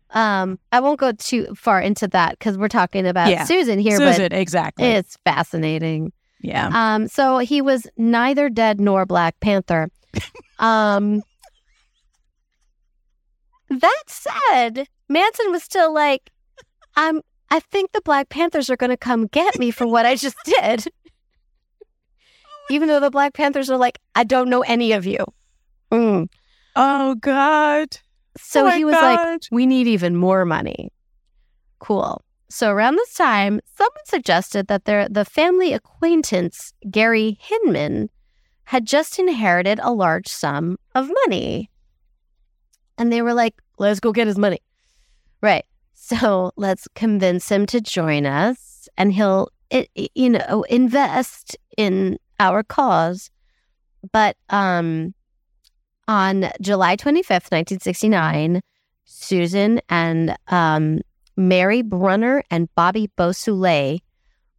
[0.10, 3.45] Um, I won't go too far into that because we're talking about Yeah.
[3.45, 4.86] Susan here, Susan, exactly.
[4.86, 6.12] it's fascinating.
[6.41, 6.69] yeah.
[6.73, 9.89] Um, so he was neither dead nor Black Panther.
[10.60, 11.21] um,
[13.69, 16.30] that said, Manson was still like,
[16.95, 17.21] "I'm.
[17.49, 20.36] I think the Black Panthers are going to come get me for what I just
[20.43, 20.88] did."
[22.71, 25.25] Even though the Black Panthers are like, "I don't know any of you."
[25.91, 26.29] Mm.
[26.75, 27.97] Oh God.
[28.38, 30.91] So Oh he was like, we need even more money.
[31.79, 32.21] Cool.
[32.49, 38.10] So around this time, someone suggested that their the family acquaintance Gary Hinman
[38.65, 41.69] had just inherited a large sum of money.
[42.97, 44.60] And they were like, let's go get his money.
[45.41, 45.65] Right.
[45.93, 49.49] So let's convince him to join us and he'll
[49.95, 53.30] you know invest in our cause.
[54.12, 55.13] But um
[56.08, 58.62] on July 25th, 1969,
[59.06, 60.99] Susan and um,
[61.38, 63.99] Mary Brunner and Bobby Beausoleil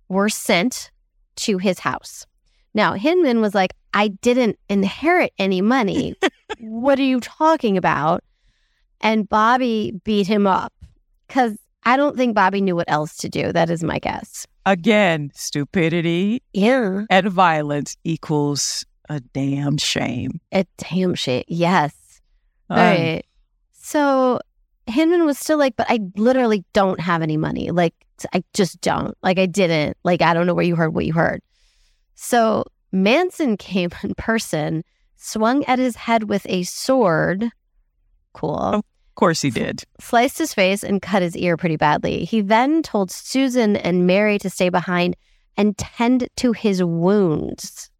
[0.08, 0.90] were sent
[1.36, 2.26] to his house.
[2.74, 6.14] Now, Hinman was like, I didn't inherit any money.
[6.60, 8.24] what are you talking about?
[9.00, 10.72] And Bobby beat him up
[11.26, 13.52] because I don't think Bobby knew what else to do.
[13.52, 14.46] That is my guess.
[14.64, 17.02] Again, stupidity Yeah.
[17.10, 20.40] and violence equals a damn shame.
[20.52, 21.46] A damn shit.
[21.48, 21.92] Yes.
[22.70, 23.22] Um, Right.
[23.72, 24.38] So
[24.86, 27.70] Hinman was still like, but I literally don't have any money.
[27.70, 27.94] Like,
[28.32, 29.16] I just don't.
[29.22, 29.96] Like, I didn't.
[30.04, 31.42] Like, I don't know where you heard what you heard.
[32.14, 34.84] So Manson came in person,
[35.16, 37.50] swung at his head with a sword.
[38.32, 38.56] Cool.
[38.56, 39.84] Of course he did.
[40.00, 42.24] Sliced his face and cut his ear pretty badly.
[42.24, 45.16] He then told Susan and Mary to stay behind
[45.56, 47.90] and tend to his wounds.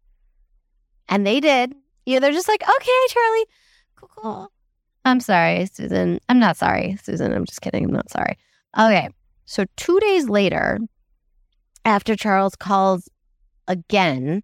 [1.09, 1.73] And they did.
[2.05, 3.45] Yeah, they're just like, okay, Charlie.
[3.95, 4.51] Cool, cool.
[5.05, 6.19] I'm sorry, Susan.
[6.29, 7.33] I'm not sorry, Susan.
[7.33, 7.85] I'm just kidding.
[7.85, 8.37] I'm not sorry.
[8.77, 9.09] Okay.
[9.45, 10.79] So two days later,
[11.85, 13.09] after Charles calls
[13.67, 14.41] again,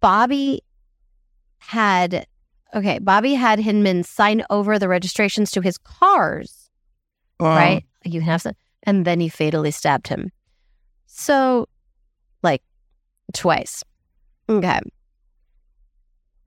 [0.00, 0.60] Bobby
[1.58, 2.26] had
[2.74, 6.70] okay, Bobby had Hinman sign over the registrations to his cars
[7.40, 7.84] Um, right?
[8.04, 8.54] You can have some.
[8.84, 10.30] And then he fatally stabbed him.
[11.06, 11.68] So,
[12.42, 12.62] like,
[13.32, 13.84] twice.
[14.48, 14.80] Okay.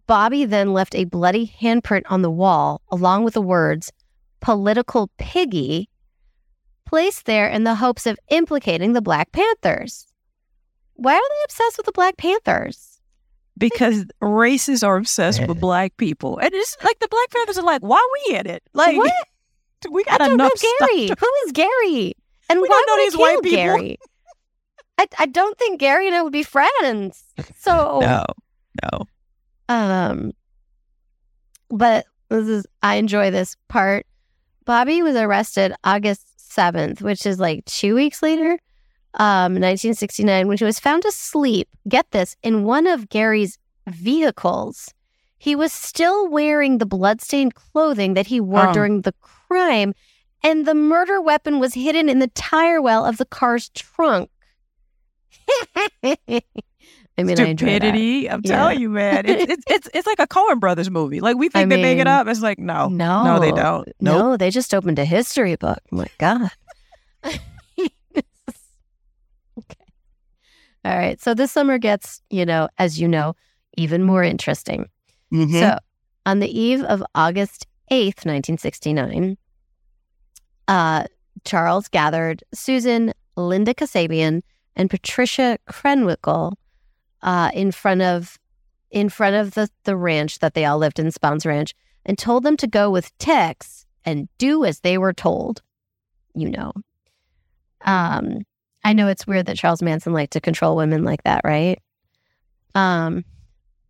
[0.08, 3.92] Bobby then left a bloody handprint on the wall along with the words
[4.42, 5.90] political piggy
[6.86, 10.06] placed there in the hopes of implicating the Black Panthers.
[10.94, 12.95] Why are they obsessed with the Black Panthers?
[13.58, 16.38] Because races are obsessed with black people.
[16.40, 18.62] And it's like the Black Panthers are like, why we in it?
[18.74, 19.12] Like, What?
[19.90, 20.90] we I got know enough stuff.
[20.92, 21.08] Gary.
[21.08, 22.14] Who is Gary?
[22.50, 23.58] And We why don't know these white people.
[23.58, 23.98] Gary?
[24.98, 27.24] I, I don't think Gary and I would be friends.
[27.58, 28.26] So No,
[28.92, 29.06] no.
[29.70, 30.32] Um,
[31.70, 34.06] but this is I enjoy this part.
[34.66, 38.58] Bobby was arrested August seventh, which is like two weeks later,
[39.16, 41.68] um, 1969, when she was found asleep.
[41.88, 44.94] Get this in one of Gary's vehicles.
[45.38, 48.74] He was still wearing the bloodstained clothing that he wore Oh.
[48.74, 49.94] during the crime,
[50.44, 54.30] and the murder weapon was hidden in the tire well of the car's trunk.
[57.18, 57.54] I mean, I.
[57.56, 58.30] Stupidity.
[58.30, 58.56] I'm Yeah.
[58.58, 59.26] telling you, man.
[59.26, 61.22] It's, it's it's it's like a Coen Brothers movie.
[61.22, 62.28] Like we I think they make it up.
[62.28, 63.88] It's like no, No, no, they don't.
[64.02, 64.18] Nope.
[64.18, 65.80] No, they just opened a history book.
[65.92, 66.50] My God.
[67.24, 67.40] okay.
[70.86, 71.20] All right.
[71.20, 73.36] So this summer gets, you know, as you know,
[73.76, 74.88] even more interesting.
[75.34, 75.60] Mhm.
[75.60, 75.80] So
[76.28, 79.36] on the eve of August 8th, 1969,
[80.68, 81.06] uh,
[81.44, 84.44] Charles gathered Susan, Linda Kasabian,
[84.76, 86.54] and Patricia Krenwinkel
[87.24, 88.38] uh, in front of
[88.92, 91.74] in front of the, the ranch that they all lived in, Spahn Ranch,
[92.06, 95.64] and told them to go with Tex and do as they were told.
[96.36, 96.74] You know.
[97.82, 98.46] Um,
[98.86, 101.82] I know it's weird that Charles Manson liked to control women like that, right?
[102.76, 103.26] Um,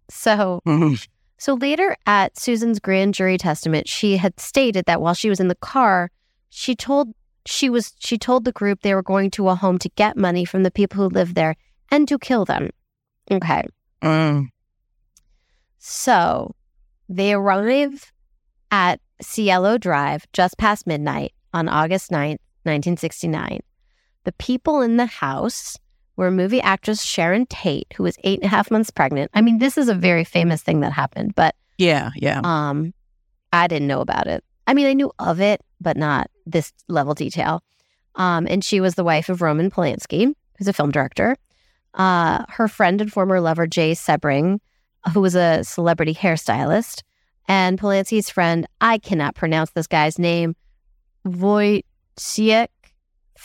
[0.09, 1.05] so Mhm.
[1.37, 5.49] so later at Susan's grand jury testament, she had stated that while she was in
[5.49, 6.09] the car,
[6.49, 7.13] she told
[7.45, 10.45] she was she told the group they were going to a home to get money
[10.45, 11.55] from the people who lived there
[11.91, 12.69] and to kill them.
[13.29, 13.63] Okay.
[14.01, 14.47] Mm.
[15.77, 16.55] So
[17.09, 18.11] they arrive
[18.71, 23.59] at Cielo Drive just past midnight on August 9th, 1969.
[24.25, 25.77] The people in the house
[26.17, 29.31] were movie actress Sharon Tate, who was eight and a half months pregnant.
[29.33, 32.41] I mean, this is a very famous thing that happened, but Yeah, yeah.
[32.43, 32.93] um,
[33.53, 34.43] I didn't know about it.
[34.67, 37.63] I mean, I knew of it, but not this level detail.
[38.15, 41.35] Um, and she was the wife of Roman Polanski, who's a film director.
[41.93, 44.59] Uh, her friend and former lover Jay Sebring,
[45.13, 47.03] who was a celebrity hairstylist,
[47.47, 48.65] and Polanski's friend.
[48.81, 50.55] I cannot pronounce this guy's name.
[51.27, 52.67] Wojciech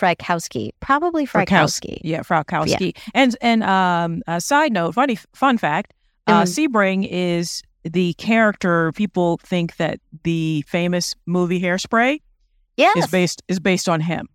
[0.00, 2.00] Frykowski, probably Frykowski.
[2.02, 2.96] Yeah, Frykowski.
[3.14, 5.92] And and um, a side note, funny fun fact:
[6.26, 6.68] uh, Mhm.
[6.68, 12.20] Sebring is the character people think that the famous movie Hairspray
[12.76, 12.96] Yes.
[12.96, 14.28] is based is based on him.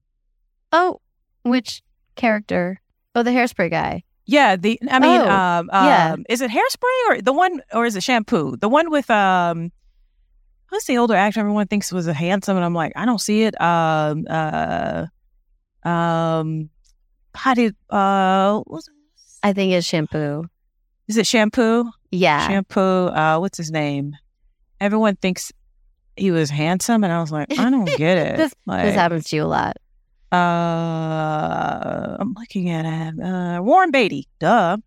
[0.71, 0.99] oh,
[1.43, 1.81] which
[2.15, 2.79] character?
[3.15, 4.03] Oh, the hairspray guy.
[4.25, 6.13] Yeah, the I mean, Oh, um, yeah.
[6.13, 8.57] um, is it Hairspray or the one, or is it Shampoo?
[8.57, 9.71] The one with um,
[10.65, 13.43] who's the older actor everyone thinks was a handsome, and I'm like, I don't see
[13.43, 13.59] it.
[13.61, 15.05] Um, uh,
[15.85, 16.69] um,
[17.33, 18.89] how did uh, what's,
[19.43, 20.45] I think it's shampoo.
[21.07, 21.91] is it Shampoo?
[22.11, 22.47] Yeah.
[22.47, 22.79] Shampoo.
[23.07, 24.15] Uh, what's his name?
[24.81, 25.51] Everyone thinks
[26.17, 28.37] he was handsome, and I was like, I don't get it.
[28.37, 29.77] This- like, this happens to you a lot.
[30.31, 33.21] uh, I'm looking at him.
[33.21, 34.27] Uh, Warren Beatty.
[34.39, 34.77] Duh.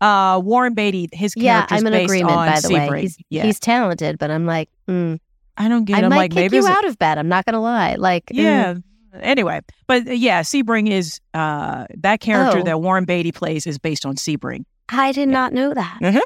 [0.00, 1.08] Uh, Warren Beatty.
[1.12, 2.36] His character Yeah, I'm in based agreement.
[2.36, 5.18] on By the way, he's yeah, he's talented, but I'm like, mm,
[5.56, 5.96] I don't get.
[5.96, 6.04] I it.
[6.04, 7.16] I'm might like kick maybe you it's a- out of bed.
[7.18, 7.94] I'm not gonna lie.
[7.96, 8.74] Like, mm, yeah.
[9.20, 12.62] Anyway, but uh, yeah, Sebring is uh that character Oh.
[12.64, 14.64] that Warren Beatty plays is based on Sebring.
[14.88, 15.32] I did Yeah.
[15.34, 15.98] not know that.
[16.00, 16.20] Mhm.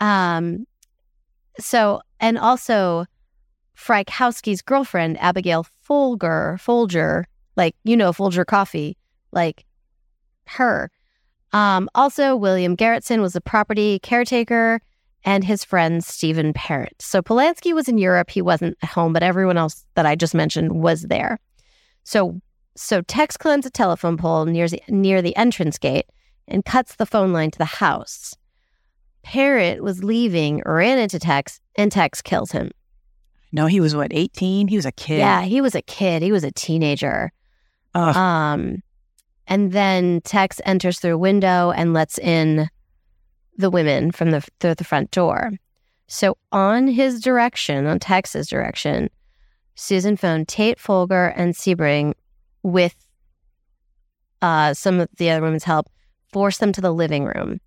[0.00, 0.66] Um,
[1.58, 3.06] so and also,
[3.76, 7.26] Frykowski's girlfriend Abigail Folger, Folger,
[7.56, 8.96] like you know Folger Coffee,
[9.32, 9.64] like
[10.46, 10.90] her.
[11.52, 14.80] Um, also, William Garretson was the property caretaker,
[15.24, 16.94] and his friend Stephen Parrott.
[17.00, 20.34] So Polanski was in Europe; he wasn't at home, but everyone else that I just
[20.34, 21.38] mentioned was there.
[22.04, 22.40] So,
[22.76, 26.06] so Tex climbs a telephone pole near the near the entrance gate
[26.46, 28.36] and cuts the phone line to the house.
[29.22, 32.70] Parrot was leaving, ran into Tex, and Tex kills him.
[33.52, 34.68] No, he was what 18.
[34.68, 35.18] He was a kid.
[35.18, 36.22] Yeah, he was a kid.
[36.22, 37.32] He was a teenager.
[37.94, 38.16] Ugh.
[38.16, 38.82] Um,
[39.46, 42.68] and then Tex enters through a window and lets in
[43.56, 45.52] the women from the through the front door.
[46.06, 49.08] So on his direction, on Tex's direction,
[49.74, 52.14] Susan phoned Tate Folger and Sebring
[52.62, 52.94] with
[54.42, 55.88] uh, some of the other women's help,
[56.32, 57.60] forced them to the living room.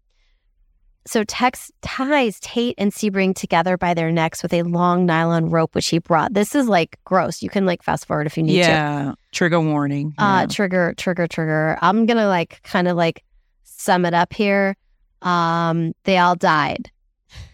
[1.06, 5.74] So Tex ties Tate and Sebring together by their necks with a long nylon rope,
[5.74, 6.34] which he brought.
[6.34, 7.42] This is like gross.
[7.42, 9.14] You can like fast forward if you need to yeah.
[9.32, 10.14] Trigger warning.
[10.18, 10.46] uh Yeah.
[10.48, 13.24] trigger trigger trigger i'm gonna like kind of like
[13.64, 14.76] sum it up here
[15.22, 16.92] um they all died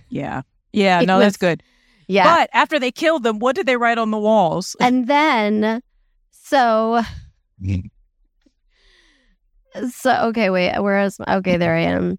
[0.10, 0.44] yeah.
[0.72, 1.02] Yeah.
[1.02, 1.64] it No, that's good.
[2.08, 2.24] Yeah.
[2.24, 4.76] But after they killed them, what did they write on the walls?
[4.80, 5.82] and then
[6.32, 7.02] so
[9.90, 12.18] so okay wait where is okay there i am.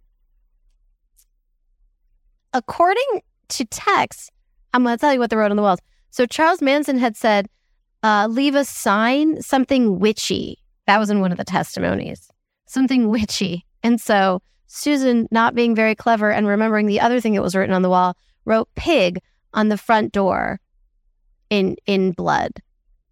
[2.53, 4.31] According to Tex,
[4.73, 5.81] i'm gonna tell you what they wrote on the walls.
[6.11, 7.49] So charles manson had said
[8.03, 10.59] uh leave a sign something witchy.
[10.87, 12.29] That was in one of the testimonies.
[12.67, 13.65] Something witchy.
[13.83, 17.75] And so Susan, not being very clever and remembering the other thing that was written
[17.75, 19.21] on the wall, wrote pig
[19.55, 20.61] on the front door
[21.51, 22.53] in in blood.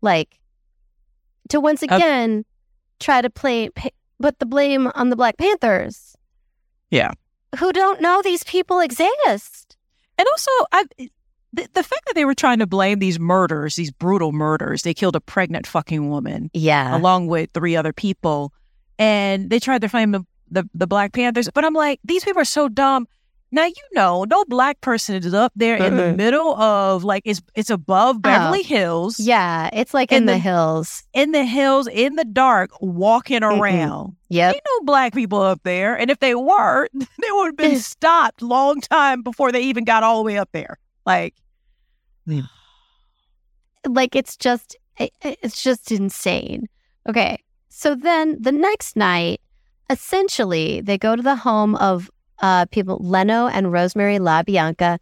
[0.00, 0.38] Like
[1.48, 2.44] to once again
[3.00, 3.70] try to play
[4.20, 6.16] put the blame on the Black Panthers.
[6.90, 7.12] Yeah.
[7.58, 9.76] Who don't know these people exist.
[10.18, 10.84] And also I
[11.52, 14.94] the, the fact that they were trying to blame these murders, these brutal murders, they
[14.94, 16.50] killed a pregnant fucking woman.
[16.54, 16.96] Yeah.
[16.96, 18.52] Along with three other people.
[18.98, 21.50] And they tried to blame the, the, the Black Panthers.
[21.52, 23.06] But I'm like, these people are so dumb.
[23.54, 26.16] Now you know, no black person is up there in the uh-huh.
[26.16, 28.20] middle of like it's it's above oh.
[28.20, 28.66] Beverly oh.
[28.66, 29.20] Hills.
[29.20, 33.44] Yeah, it's like in, in the, the, hills, in the hills, in the dark, walking
[33.44, 34.16] around.
[34.30, 37.78] Yeah, ain't no black people up there, and if they were, they would have been
[37.78, 40.78] stopped long time before they even got all the way up there.
[41.04, 41.34] Like,
[43.86, 46.70] like it's just it's just insane.
[47.06, 47.38] Okay,
[47.68, 49.42] so then the next night,
[49.90, 52.10] essentially, they go to the home of
[52.42, 54.98] uh, people, Leno and Rosemary LaBianca,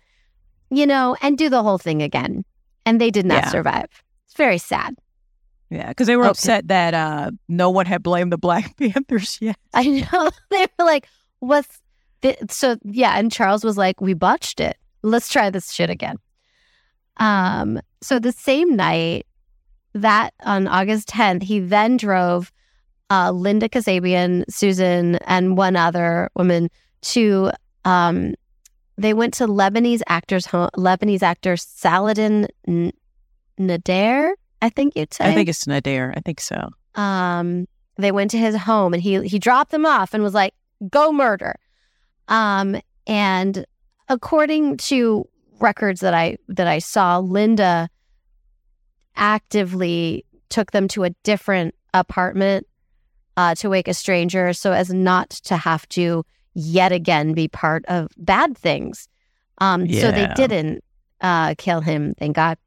[0.70, 2.44] you know, and do the whole thing again.
[2.86, 3.50] And they did not yeah.
[3.50, 3.88] survive.
[4.26, 4.94] It's very sad.
[5.70, 6.30] Yeah, because they were okay.
[6.30, 9.56] upset that uh, no one had blamed the Black Panthers yet.
[9.72, 10.30] I know.
[10.50, 11.06] they were like,
[11.40, 11.80] what's
[12.22, 12.38] th-?
[12.50, 14.76] so yeah, and Charles was like, We botched it.
[15.02, 16.16] Let's try this shit again.
[17.18, 19.26] Um, so the same night,
[19.94, 22.52] that on August 10th, he then drove
[23.10, 26.70] uh, Linda Kasabian, Susan, and one other woman
[27.02, 27.50] to
[27.84, 28.34] um,
[28.96, 32.92] they went to Lebanese actors home, Lebanese actor Saladin N-
[33.58, 35.24] Nader, I think you'd say.
[35.24, 36.12] I think it's Nader.
[36.16, 36.68] I think so.
[36.94, 40.54] Um, they went to his home and he he dropped them off and was like,
[40.90, 41.56] "Go murder."
[42.28, 43.64] Um, and
[44.08, 45.26] according to
[45.60, 47.88] records that I that I saw, Linda
[49.16, 52.66] actively took them to a different apartment
[53.36, 56.24] uh, to wake a stranger so as not to have to
[56.54, 59.08] yet again be part of bad things.
[59.58, 60.00] Um, yeah.
[60.00, 60.82] So they didn't
[61.20, 62.58] uh, kill him, thank God.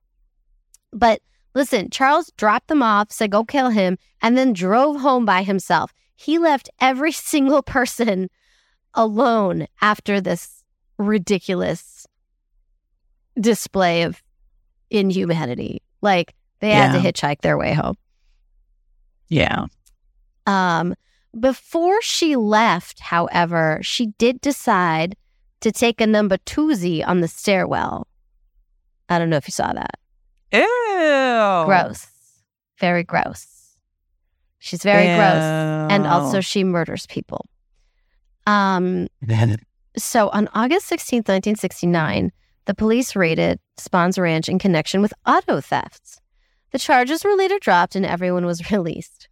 [0.91, 1.21] But
[1.55, 5.93] listen, Charles dropped them off, said, go kill him, and then drove home by himself.
[6.15, 8.29] He left every single person
[8.93, 10.63] alone after this
[10.97, 12.05] ridiculous
[13.39, 14.21] display of
[14.89, 15.81] inhumanity.
[16.01, 16.91] Like they yeah.
[16.91, 17.97] had to hitchhike their way home.
[19.29, 19.65] Yeah.
[20.45, 20.93] Um,
[21.39, 25.15] before she left, however, she did decide
[25.61, 28.07] to take a number twosie on the stairwell.
[29.09, 29.99] I don't know if you saw that.
[30.51, 31.65] Ew.
[31.65, 32.07] Gross.
[32.79, 33.75] Very gross.
[34.59, 35.15] She's very Ew.
[35.15, 35.91] gross.
[35.91, 37.47] And also she murders people.
[38.45, 39.07] Um
[39.97, 42.31] so on August 16th, 1969,
[42.65, 46.19] the police raided Spahn's ranch in connection with auto thefts.
[46.71, 49.29] The charges were later dropped and everyone was released.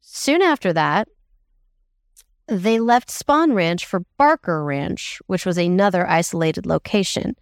[0.00, 1.08] Soon after that,
[2.48, 7.34] they left Spahn Ranch for Barker Ranch, which was another isolated location.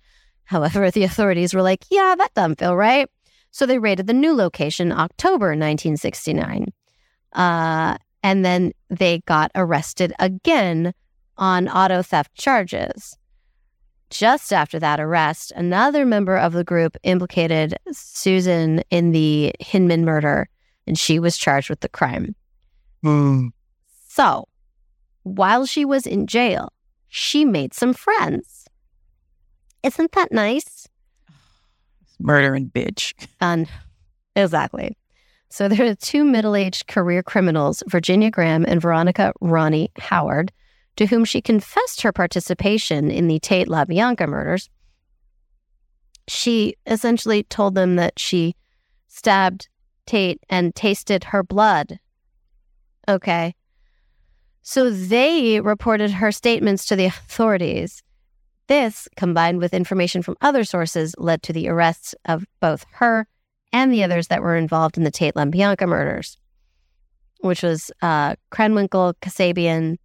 [0.44, 3.09] However, the authorities were like, yeah, that doesn't feel right.
[3.50, 6.72] So they raided the new location October 1969.
[7.32, 10.94] Uh, and then they got arrested again
[11.36, 13.16] on auto theft charges.
[14.11, 20.48] Just after that arrest, another member of the group implicated Susan in the Hinman murder,
[20.86, 22.34] and she was charged with the crime.
[23.05, 23.50] Mm.
[24.09, 24.46] So
[25.24, 26.72] while she was in jail,
[27.08, 28.66] she made some friends.
[29.82, 30.88] Isn't that nice?
[32.18, 33.12] Murdering bitch.
[33.40, 33.68] And
[34.36, 34.96] exactly.
[35.50, 40.52] So there are two middle aged career criminals, Virginia Graham and Veronica Ronnie Howard,
[40.96, 44.70] to whom she confessed her participation in the Tate LaBianca murders.
[46.26, 48.56] She essentially told them that she
[49.08, 49.68] stabbed
[50.06, 51.98] Tate and tasted her blood.
[53.08, 53.54] Okay.
[54.66, 58.02] So they reported her statements to the authorities.
[58.66, 63.26] This, combined with information from other sources, led to the arrests of both her
[63.74, 66.38] and the others that were involved in the Tate LaBianca murders,
[67.40, 69.98] which was uh, Krenwinkel, Kasabian,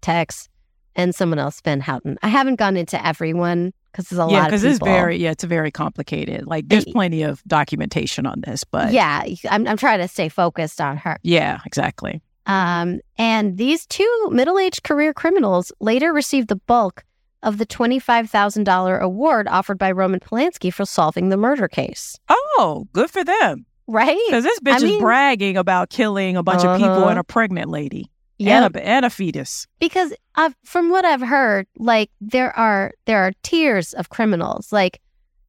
[0.00, 0.48] Tex,
[0.94, 2.16] and someone else, Van Houten.
[2.22, 5.42] I haven't gone into everyone because there's a yeah, lot because it's very yeah, it's
[5.42, 6.46] very complicated.
[6.46, 10.80] Like there's plenty of documentation on this, but yeah, I'm I'm trying to stay focused
[10.80, 11.18] on her.
[11.22, 12.22] Yeah, exactly.
[12.46, 17.04] Um, and these two middle aged career criminals later received the bulk
[17.42, 22.18] of the $25,000 award offered by Roman Polanski for solving the murder case.
[22.28, 23.66] Oh, good for them.
[23.86, 24.18] Right?
[24.28, 26.74] Because this bitch I is mean, bragging about killing a bunch uh-huh.
[26.74, 27.20] of people and uh-huh.
[27.20, 28.10] a pregnant lady.
[28.38, 28.64] Yep.
[28.64, 29.66] And, a, and a fetus.
[29.78, 34.72] Because uh, from what I've heard, like there are there are tiers of criminals.
[34.72, 35.00] Like,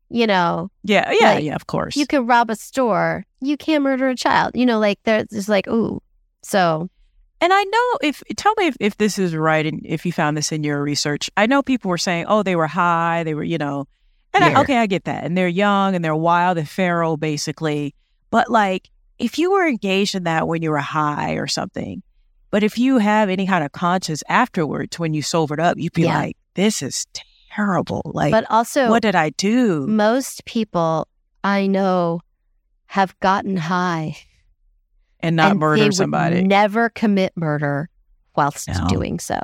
[0.09, 0.69] you know.
[0.83, 1.55] Yeah, yeah, like, yeah.
[1.55, 1.95] Of course.
[1.95, 3.25] You can rob a store.
[3.41, 4.51] You can't murder a child.
[4.53, 6.01] You know, like there's like, ooh,
[6.45, 6.89] so
[7.41, 10.37] And I know if tell me if, if this is right and if you found
[10.37, 11.29] this in your research.
[11.35, 13.87] I know people were saying, oh, they were high, they were, you know,
[14.33, 15.23] and I, okay, I get that.
[15.23, 17.93] And they're young and they're wild and feral, basically.
[18.31, 22.03] But like, if you were engaged in that when you were high or something,
[22.51, 26.03] but if you have any kind of conscience afterwards when you sobered up, you'd be
[26.03, 26.17] Yeah.
[26.17, 27.05] like, this is
[27.49, 28.01] terrible.
[28.13, 29.87] Like, But also, what did I do?
[29.87, 31.07] most people
[31.43, 32.21] I know
[32.87, 34.17] have gotten high
[35.21, 36.41] And not and they murder would somebody.
[36.43, 37.89] never commit murder
[38.35, 38.87] whilst No.
[38.89, 39.39] doing so.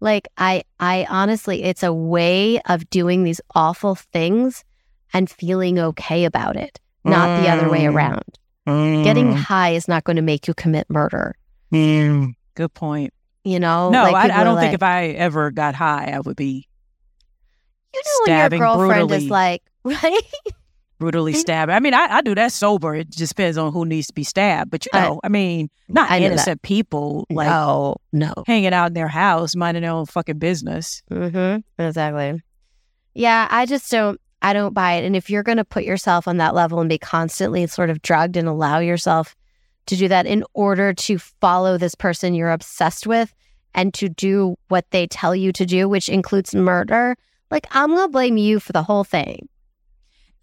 [0.00, 4.64] Like I I honestly it's a way of doing these awful things
[5.12, 7.94] and feeling okay about it, not the other way Mm.
[7.94, 9.04] around.
[9.04, 11.36] Getting Mm, high is not going to make you commit murder.
[11.72, 12.32] mm.
[12.54, 13.12] Good point.
[13.44, 16.36] You know, No, Like, I, I don't think if I ever got high, I would
[16.36, 16.66] be
[17.94, 19.24] you know when your stabbing girlfriend brutally.
[19.26, 20.20] is like, right?
[20.98, 21.70] Brutally stabbed.
[21.70, 22.94] I mean, I, I do that sober.
[22.94, 24.70] It just depends on who needs to be stabbed.
[24.70, 28.32] But you know, I, mean, not I innocent people like no, no.
[28.46, 31.02] hanging out in their house, minding their own fucking business.
[31.10, 31.82] Mm-hmm.
[31.82, 32.42] Exactly.
[33.14, 34.20] Yeah, I just don't.
[34.42, 35.04] I don't buy it.
[35.04, 38.02] And if you're going to put yourself on that level and be constantly sort of
[38.02, 39.34] drugged and allow yourself
[39.86, 43.32] to do that in order to follow this person you're obsessed with
[43.74, 47.16] and to do what they tell you to do, which includes murder,
[47.50, 49.48] like I'm going to blame you for the whole thing.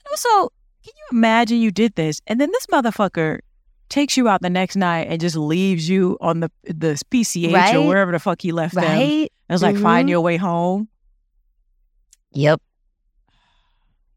[0.09, 0.49] Also,
[0.83, 3.39] can you imagine you did this and then this motherfucker
[3.89, 7.75] takes you out the next night and just leaves you on the the PCH Right?
[7.75, 8.83] or wherever the fuck he left them?
[8.85, 9.31] Right?
[9.49, 9.81] It's like Mhm.
[9.83, 10.87] find your way home.
[12.33, 12.61] Yep.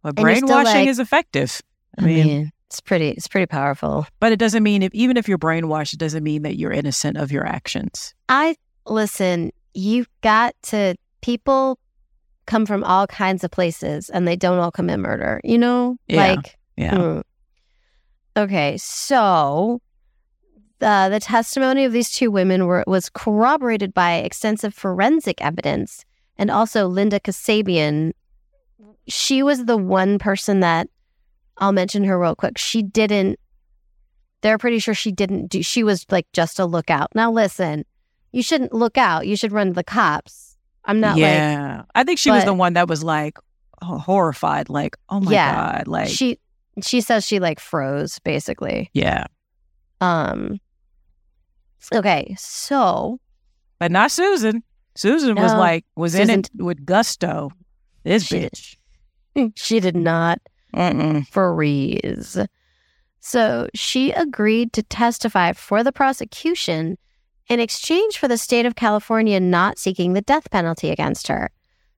[0.02, 1.60] But And brainwashing like- is effective.
[1.98, 3.10] I I mean, mean, it's pretty.
[3.10, 4.06] It's pretty powerful.
[4.20, 7.16] but it doesn't mean if even if you're brainwashed, it doesn't mean that you're innocent
[7.16, 8.14] of your actions.
[8.28, 8.56] I
[8.86, 11.78] listen, you've got to people
[12.46, 15.96] come from all kinds of places and they don't all commit murder, you know?
[16.08, 16.34] Yeah.
[16.34, 16.96] Like Yeah.
[16.96, 17.20] hmm.
[18.36, 19.80] Okay, so
[20.80, 26.04] uh, the testimony of these two women were was corroborated by extensive forensic evidence
[26.36, 28.12] and also Linda Kasabian.
[29.06, 30.88] She was the one person that
[31.58, 32.58] I'll mention her real quick.
[32.58, 33.38] She didn't
[34.40, 37.14] they're pretty sure she didn't do she was like just a lookout.
[37.14, 37.84] Now listen,
[38.32, 39.26] you shouldn't look out.
[39.26, 40.53] You should run to the cops.
[40.84, 41.82] I'm not like yeah.
[41.94, 43.38] I think she was the one that was like
[43.82, 45.76] horrified, like, oh my Yeah.
[45.78, 45.88] God.
[45.88, 46.38] Like, she
[46.82, 48.90] she says she like froze basically.
[48.92, 49.24] yeah.
[50.00, 50.60] Um
[51.92, 53.20] Okay, so
[53.78, 54.62] But not Susan.
[54.96, 57.50] Susan was like, was in it with gusto.
[58.04, 58.40] This She-
[59.36, 59.52] bitch.
[59.56, 60.38] she did not
[60.74, 61.26] Mm-mm.
[61.28, 62.38] freeze.
[63.20, 66.98] So she agreed to testify for the prosecution
[67.48, 71.50] in exchange for the state of California not seeking the death penalty against her.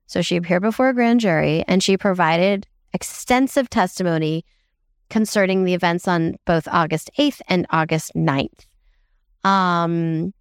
[0.07, 4.45] So she appeared before a grand jury and she provided extensive testimony
[5.09, 8.65] concerning the events on both August 8th and August 9th.
[9.43, 10.33] Um,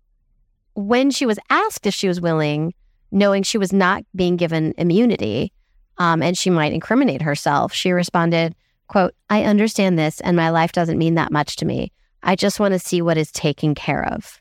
[0.74, 2.74] when she was asked if she was willing,
[3.10, 5.52] knowing she was not being given immunity
[5.98, 8.54] um, and she might incriminate herself, she responded,
[8.88, 11.92] quote, I understand this and my life doesn't mean that much to me.
[12.22, 14.40] I just want to see what is taken care of.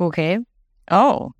[0.00, 0.38] Okay.
[0.90, 1.32] Oh,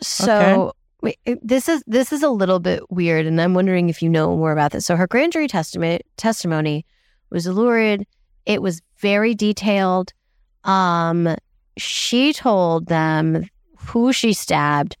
[0.00, 0.72] So
[1.02, 4.36] wait, this is this is a little bit weird, and I'm wondering if you know
[4.36, 4.84] more about this.
[4.86, 6.84] So her grand jury testimony testimony
[7.30, 8.06] was lurid.
[8.44, 10.12] It was very detailed.
[10.64, 11.36] Um,
[11.76, 13.46] she told them
[13.76, 14.96] who she stabbed,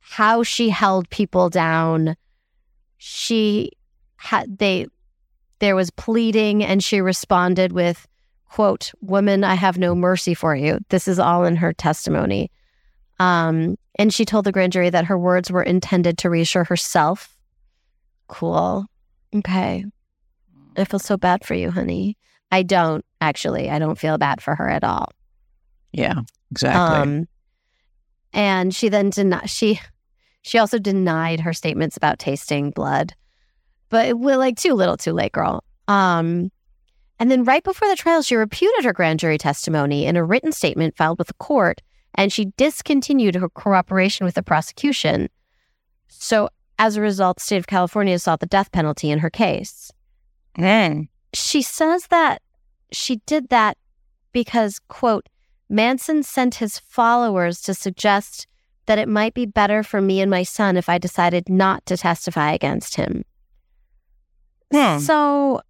[0.00, 2.16] how she held people down.
[2.98, 3.72] She
[4.16, 4.86] had they
[5.58, 8.06] there was pleading, and she responded with,
[8.52, 12.50] "quote Woman, I have no mercy for you." This is all in her testimony.
[13.18, 17.36] Um, and she told the grand jury that her words were intended to reassure herself.
[18.28, 18.86] Cool.
[19.34, 19.84] Okay.
[20.76, 22.16] I feel so bad for you, honey.
[22.50, 23.70] I don't actually.
[23.70, 25.08] I don't feel bad for her at all.
[25.92, 26.96] yeah, exactly.
[26.96, 27.28] Um,
[28.32, 29.48] and she then denied.
[29.48, 29.80] She
[30.42, 33.14] she also denied her statements about tasting blood,
[33.88, 35.62] but it was like too little, too late, girl.
[35.88, 36.50] Um,
[37.22, 40.50] and then right before the trial, she reputed her grand jury testimony in a written
[40.50, 41.80] statement filed with the court,
[42.16, 45.28] and she discontinued her cooperation with the prosecution.
[46.08, 46.48] So
[46.80, 49.92] as a result, the state of California sought the death penalty in her case
[50.58, 51.06] Mm.
[51.32, 52.42] she says that
[52.90, 53.78] she did that
[54.32, 55.28] because, quote,
[55.68, 58.48] Manson sent his followers to suggest
[58.86, 61.96] that it might be better for me and my son if I decided not to
[61.96, 63.24] testify against him.
[64.72, 64.98] Hmm.
[64.98, 65.60] So,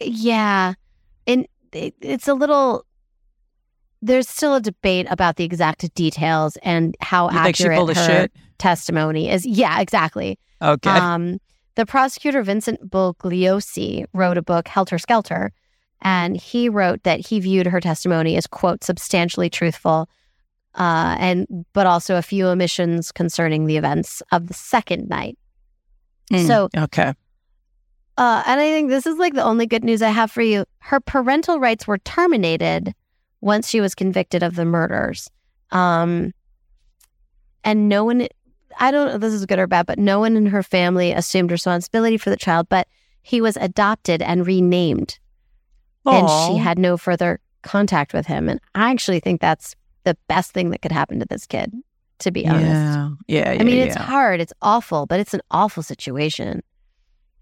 [0.00, 0.74] yeah,
[1.26, 2.84] and it, it's a little.
[4.02, 8.28] There's still a debate about the exact details and how You accurate her
[8.58, 9.46] testimony is.
[9.46, 10.38] Yeah, exactly.
[10.62, 10.90] Okay.
[10.90, 11.38] Um,
[11.76, 15.50] the prosecutor Vincent Bugliosi wrote a book, Helter Skelter,
[16.02, 20.08] And he wrote that he viewed her testimony as, quote, substantially truthful,
[20.74, 25.38] uh, and but also a few omissions concerning the events of the second night.
[26.32, 27.14] Mm, So, okay.
[28.16, 30.64] Uh, and I think this is like the only good news I have for you.
[30.78, 32.94] Her parental rights were terminated
[33.40, 35.30] once she was convicted of the murders.
[35.70, 36.32] Um,
[37.64, 38.28] and no one,
[38.78, 41.12] I don't know if this is good or bad, but no one in her family
[41.12, 42.88] assumed responsibility for the child, but
[43.22, 45.18] he was adopted and renamed.
[46.06, 48.48] And she had no further contact with him.
[48.48, 51.74] And I actually think that's the best thing that could happen to this kid,
[52.20, 52.64] to be honest.
[52.64, 53.10] Yeah.
[53.26, 53.52] Yeah.
[53.52, 56.62] yeah I mean, it's hard, it's awful, but it's an awful situation.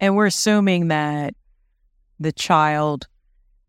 [0.05, 1.33] And we're assuming that
[2.21, 3.07] the child,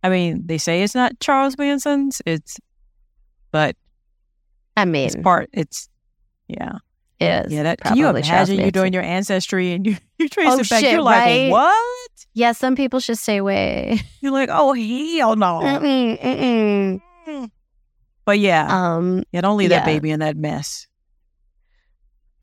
[0.04, 2.58] I mean, they say it's not Charles Manson's, it's,
[3.52, 3.78] but
[4.76, 5.88] I mean, it's part, it's,
[6.50, 6.74] yeah.
[7.22, 7.54] is.
[7.54, 7.64] Yeah.
[7.64, 10.82] That, can you imagine you're doing your ancestry and you, you trace Oh, it back?
[10.82, 11.50] shit, you're like, right?
[11.50, 12.12] what?
[12.34, 14.02] Yeah, some people should stay away.
[14.20, 15.62] You're like, oh, hell no.
[15.64, 17.50] Mm-mm, mm-mm.
[18.26, 20.86] But yeah, Um, yeah, don't leave that baby in that mess.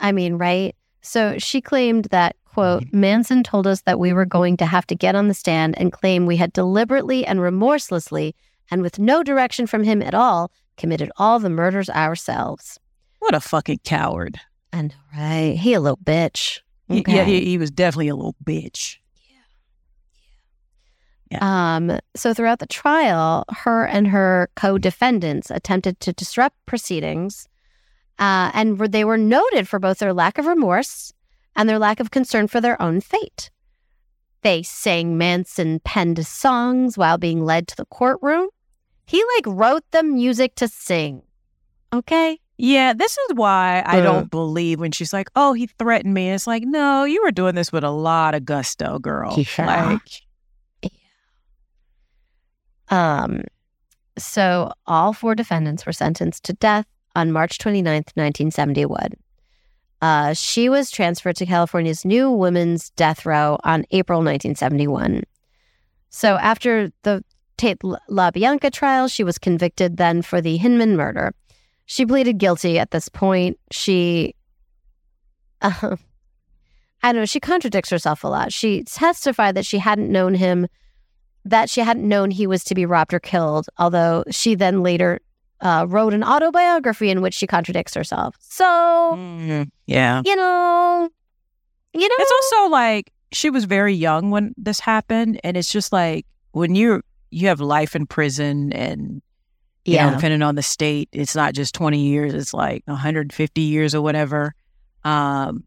[0.01, 0.74] I mean, right?
[1.03, 4.94] So she claimed that, quote, Manson told us that we were going to have to
[4.94, 8.34] get on the stand and claim we had deliberately and remorselessly,
[8.70, 12.78] and with no direction from him at all, committed all the murders ourselves.
[13.20, 14.38] What a fucking coward.
[14.72, 15.57] I know, right?
[15.57, 16.61] He a little bitch.
[16.88, 18.96] He- Yeah, he, he was definitely a little bitch.
[21.30, 21.76] Yeah.
[21.76, 27.48] Um, so throughout the trial, her and her co-defendants attempted to disrupt proceedings,
[28.18, 31.14] uh, and were, they were noted for both their lack of remorse
[31.57, 33.50] and their lack of concern for their own fate.
[34.42, 38.48] They sang Manson penned songs while being led to the courtroom.
[39.07, 41.22] He like wrote the music to sing.
[41.92, 42.38] Okay.
[42.59, 44.03] Yeah, this is why I Uh.
[44.03, 47.55] don't believe when she's like, "Oh, he threatened me." It's like, no, you were doing
[47.55, 49.34] this with a lot of gusto, girl.
[49.59, 49.66] Yeah.
[49.92, 50.22] Like,
[50.82, 50.90] yeah.
[52.88, 53.42] Um,
[54.18, 56.86] so all four defendants were sentenced to death
[57.16, 59.12] on March 29th, 1971.
[60.03, 65.22] Uh, she was transferred to California's new women's death row on April 1971.
[66.11, 67.24] So after the
[67.57, 71.32] Tate LaBianca trial, she was convicted then for the Hinman murder.
[71.86, 73.61] She pleaded guilty at this point.
[73.70, 74.34] She,
[75.61, 75.96] uh,
[77.05, 78.53] I don't know, she contradicts herself a lot.
[78.53, 80.66] She testified that she hadn't known him
[81.44, 85.20] that she hadn't known he was to be robbed or killed, although she then later
[85.62, 88.36] uh, wrote an autobiography in which she contradicts herself.
[88.40, 90.22] So, mm, yeah.
[90.24, 91.08] you know,
[91.94, 95.92] you know, It's also like she was very young when this happened, and it's just
[95.92, 99.22] like when you you have life in prison, and
[99.84, 102.96] you know, yeah, depending on the state, it's not just twenty years; it's like one
[102.96, 104.54] hundred fifty years or whatever.
[105.04, 105.64] Um,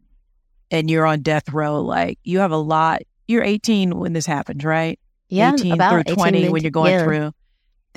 [0.70, 1.80] and you're on death row.
[1.80, 3.02] Like you have a lot.
[3.28, 5.00] You're 18 when this happens, right?
[5.28, 7.02] yeah, 18 about through 18, 20 when you're going yeah.
[7.04, 7.32] through.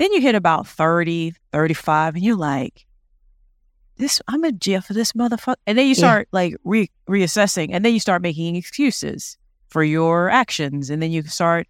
[0.00, 2.86] Then you hit about 30, 35, and you're like,
[3.98, 5.56] this, I'm in jail for this motherfucker.
[5.66, 5.94] And then you Yeah.
[5.98, 9.36] start like re- reassessing, and then you start making excuses
[9.68, 10.88] for your actions.
[10.88, 11.66] And then you start,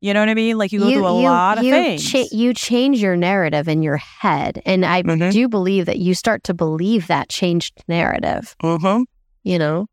[0.00, 0.56] you know what I mean?
[0.56, 2.10] Like you go through a lot of you things.
[2.10, 5.30] cha- you change your narrative in your head, and I Mhm.
[5.30, 8.56] do believe that you start to believe that changed narrative.
[8.62, 9.04] uh-huh.
[9.44, 9.86] You know,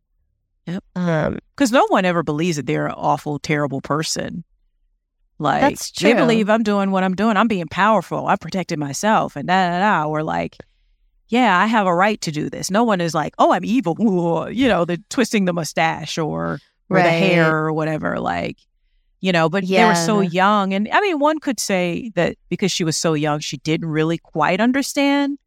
[0.65, 0.83] Yep.
[0.95, 4.43] Um, Because no one ever believes that they're an awful, terrible person.
[5.37, 7.35] Like That's they believe I'm doing what I'm doing.
[7.35, 8.27] I'm being powerful.
[8.27, 10.07] I'm protecting myself, and da da da.
[10.09, 10.57] Or like,
[11.27, 12.71] yeah, I have a right to do this.
[12.71, 13.97] No one is like, oh, I'm evil.
[13.99, 16.59] Ooh, you know, the twisting the mustache or
[16.89, 18.19] or the hair or whatever.
[18.19, 18.57] Like,
[19.19, 22.71] you know, but they were so young, and I mean, one could say that because
[22.71, 25.37] she was so young, she didn't really quite understand.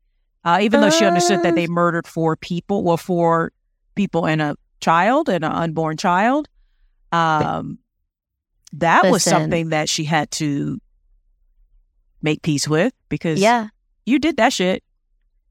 [0.44, 1.56] Uh, even though she understood that Uh.
[1.56, 3.52] they murdered four people, well, four
[3.94, 6.48] people and a child and an unborn child.
[7.10, 7.78] Um,
[8.72, 10.80] that was something that she had to
[12.22, 13.68] make peace with because yeah.
[14.06, 14.82] you did that shit.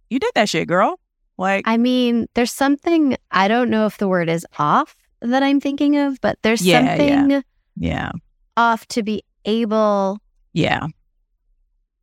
[0.10, 1.00] You did that shit, girl.
[1.38, 5.60] Like, I mean, there's something, I don't know if the word is off that I'm
[5.60, 7.18] thinking of, but there's Yeah, yeah.
[7.20, 7.44] something
[7.76, 8.12] yeah,
[8.56, 10.20] off to be able
[10.54, 10.88] yeah,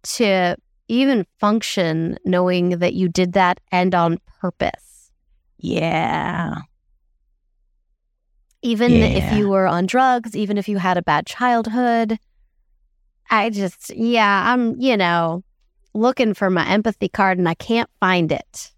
[0.04, 0.56] to
[0.88, 5.10] even function knowing that you did that and on purpose.
[5.58, 6.54] yeah,
[8.64, 12.18] Even if you were on drugs, even if you had a bad childhood.
[13.30, 15.44] I just, yeah, I'm, you know,
[15.92, 18.72] looking for my empathy card and I can't find it.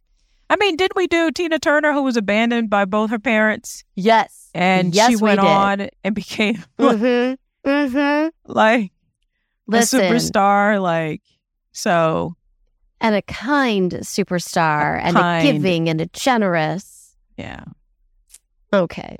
[0.51, 4.51] I mean, didn't we do Tina Turner, who was abandoned by both her parents, Yes.
[4.55, 5.47] and Yes, she went did.
[5.47, 7.68] on and became Mm-hmm.
[7.68, 8.28] Mm-hmm.
[8.53, 8.93] like
[9.68, 10.01] Listen.
[10.01, 10.80] a superstar?
[10.82, 11.22] Like,
[11.72, 12.34] so
[13.01, 17.14] and a kind superstar and a giving and a generous.
[17.37, 17.64] yeah,
[18.72, 19.16] Okay.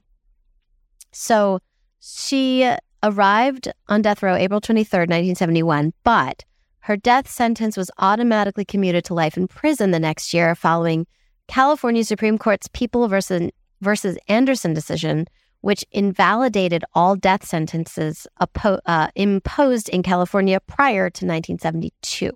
[1.19, 1.61] So
[1.99, 2.71] she
[3.03, 6.45] arrived on death row April 23rd, 1971, but
[6.81, 11.07] her death sentence was automatically commuted to life in prison the next year following
[11.49, 13.51] California Supreme Court's People versus,
[13.81, 15.27] versus Anderson decision,
[15.63, 22.31] which invalidated all death sentences oppo- uh, imposed in California prior to 1972.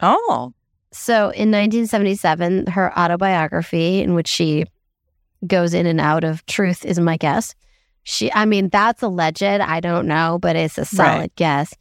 [0.00, 0.52] Oh.
[0.90, 4.64] So in 1977, her autobiography, in which she
[5.46, 7.54] goes in and out of truth, is my guess.
[8.04, 9.42] She, I mean, that's alleged.
[9.42, 11.36] I don't know, but it's a solid Right.
[11.36, 11.74] guess.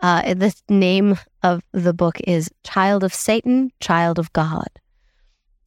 [0.00, 4.68] Uh, the name of the book is Child of Satan, Child of God,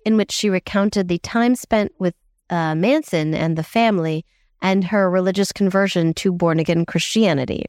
[0.05, 2.15] in which she recounted the time spent with
[2.49, 4.25] uh, Manson and the family
[4.61, 7.65] and her religious conversion to born again Christianity,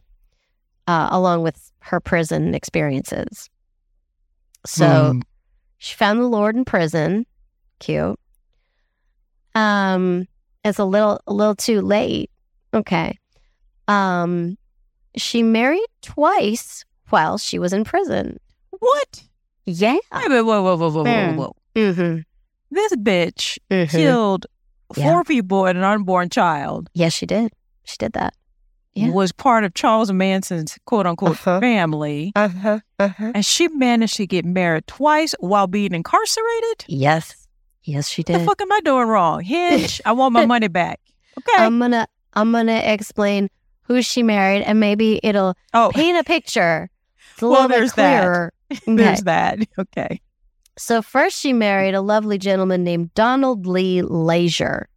[0.86, 3.48] uh, along with her prison experiences.
[4.66, 5.22] So Mm.
[5.78, 7.26] she found the Lord in prison.
[7.78, 8.18] Cute.
[9.54, 10.26] Um,
[10.64, 12.30] it's a little a little too late.
[12.74, 13.18] Okay.
[13.88, 14.56] Um,
[15.16, 18.38] she married twice while she was in prison.
[18.78, 19.22] what?
[19.66, 19.94] Yeah.
[20.14, 21.36] Wait, wait, whoa, whoa, whoa, whoa, whoa, Mm.
[21.36, 21.56] whoa.
[21.76, 22.20] Mm-hmm.
[22.70, 23.90] This bitch mm-hmm.
[23.96, 24.46] killed
[24.96, 25.04] Yeah.
[25.12, 26.88] four people and an unborn child.
[26.94, 27.52] Yes, she did.
[27.84, 28.34] She did that.
[28.94, 29.10] Yeah.
[29.10, 31.60] Was part of Charles Manson's quote unquote Uh-huh.
[31.60, 32.32] family.
[32.34, 32.80] Uh huh.
[32.98, 33.32] Uh huh.
[33.34, 36.84] And she managed to get married twice while being incarcerated?
[36.88, 37.39] Yes.
[37.82, 38.32] Yes, she did.
[38.34, 39.42] What the fuck am I doing wrong?
[39.42, 41.00] Hinge, I want my money back.
[41.38, 41.62] Okay.
[41.64, 43.48] I'm gonna I'm gonna explain
[43.82, 46.90] who she married, and maybe it'll oh, paint a picture.
[47.32, 48.20] It's a Well, little bit there's that.
[48.22, 48.52] clearer.
[48.72, 48.94] Okay.
[48.96, 49.58] there's that.
[49.78, 50.20] Okay.
[50.78, 54.88] So first she married a lovely gentleman named Donald Lee Laisure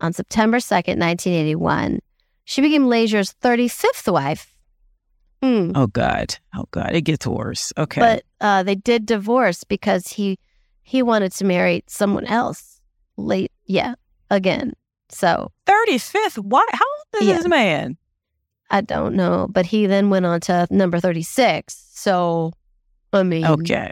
[0.00, 2.00] on September 2nd, 1981.
[2.44, 4.52] She became Laisure's 35th wife.
[5.42, 5.70] Hmm.
[5.74, 6.36] Oh God.
[6.54, 6.90] Oh God.
[6.94, 7.72] It gets worse.
[7.78, 8.00] Okay.
[8.00, 10.38] But uh, they did divorce because he
[10.86, 12.80] he wanted to marry someone else
[13.16, 13.94] late yeah,
[14.30, 14.72] again.
[15.08, 16.38] So 35th?
[16.38, 16.64] Why?
[16.70, 17.36] How old is Yeah.
[17.38, 17.96] this man?
[18.70, 19.48] I don't know.
[19.50, 21.74] But he then went on to number 36.
[21.92, 22.52] So
[23.12, 23.90] I mean Okay.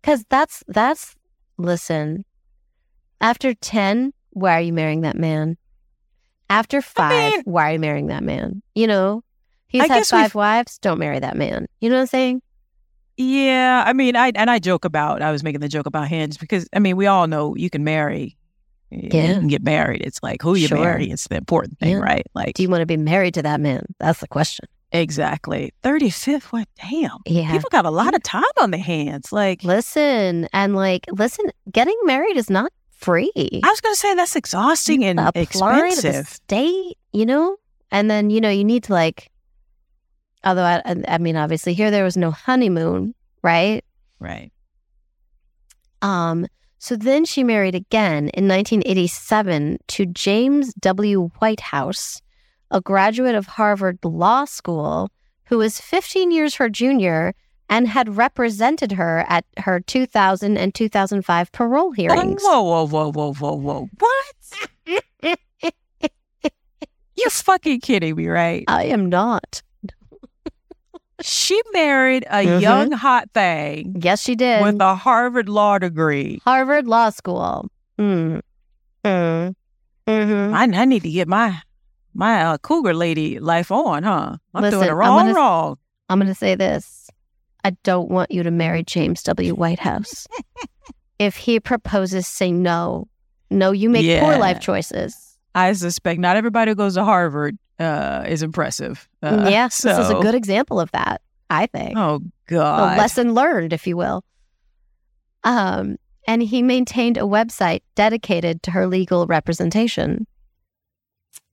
[0.00, 1.14] Because that's that's
[1.58, 2.24] listen.
[3.20, 5.56] After ten, why are you marrying that man?
[6.48, 8.62] After five, mean- why are you marrying that man?
[8.74, 9.22] You know,
[9.68, 10.78] he's I had we've- 5 wives.
[10.78, 11.66] Don't marry that man.
[11.80, 12.42] You know what I'm saying?
[13.16, 13.84] Yeah.
[13.86, 15.22] I mean, I and I joke about.
[15.22, 17.84] I was making the joke about Hinge because I mean, we all know you can
[17.84, 18.36] marry.
[18.90, 20.02] yeah, You can get married.
[20.02, 20.78] It's like who you Sure.
[20.78, 22.02] marry is the important thing, Yeah.
[22.02, 22.26] right?
[22.34, 23.84] Like Do you want to be married to that man?
[23.98, 24.66] That's the question.
[24.92, 25.72] exactly.
[25.82, 26.44] 35th.
[26.52, 26.68] What?
[26.90, 27.18] Damn.
[27.26, 27.50] Yeah.
[27.52, 29.32] People got a lot of time on their hands.
[29.32, 31.46] Like Listen and like listen.
[31.70, 33.32] Getting married is not free.
[33.36, 35.42] I was going to say that's exhausting and Apply
[35.88, 36.28] expensive.
[36.28, 37.56] state, you know,
[37.90, 39.28] and then you know you need to like.
[40.44, 43.84] Although I, I mean, obviously here there was no honeymoon, right?
[44.18, 44.52] Right.
[46.00, 46.46] Um,
[46.78, 51.28] so then she married again in 1987 to James W.
[51.38, 52.20] Whitehouse,
[52.70, 55.10] a graduate of Harvard Law School
[55.46, 57.34] who was 15 years her junior
[57.68, 62.42] and had represented her at her 2000 and 2005 parole hearings.
[62.42, 63.88] Whoa, whoa, whoa, whoa, whoa, whoa.
[63.98, 65.34] What?
[67.16, 68.64] You're fucking kidding me, right?
[68.66, 69.62] I am not.
[71.22, 72.60] She married a Mhm.
[72.60, 74.62] young hot thing Yes, she did.
[74.62, 76.40] with a Harvard law degree.
[76.44, 77.68] Harvard Law School.
[77.98, 78.40] Mm.
[79.04, 79.54] Mm.
[80.08, 81.60] hmm I, I need to get my
[82.14, 84.36] my uh, cougar lady life on, huh?
[84.54, 85.76] I'm Listen, doing it I'm wrong, gonna- wrong.
[86.08, 87.08] I'm going to say this.
[87.64, 89.54] I don't want you to marry James W.
[89.54, 90.26] Whitehouse.
[91.18, 93.06] if he proposes, say no.
[93.50, 95.38] No, you make poor life choices.
[95.54, 99.08] I suspect not everybody who goes to Harvard uh, is impressive.
[99.22, 101.20] Uh, yeah, so, this is a good example of that,
[101.50, 101.96] I think.
[101.98, 102.20] Oh a
[102.50, 102.98] God.
[102.98, 104.24] lesson learned, if you will.
[105.44, 110.26] Um, and he maintained a website dedicated to her legal representation.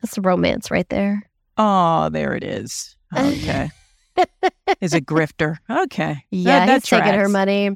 [0.01, 1.23] That's a romance right there.
[1.57, 2.95] Oh, there it is.
[3.15, 3.69] Okay.
[4.82, 5.57] is a grifter.
[5.69, 6.23] Okay.
[6.30, 7.69] Yeah, That- that he's taking her money.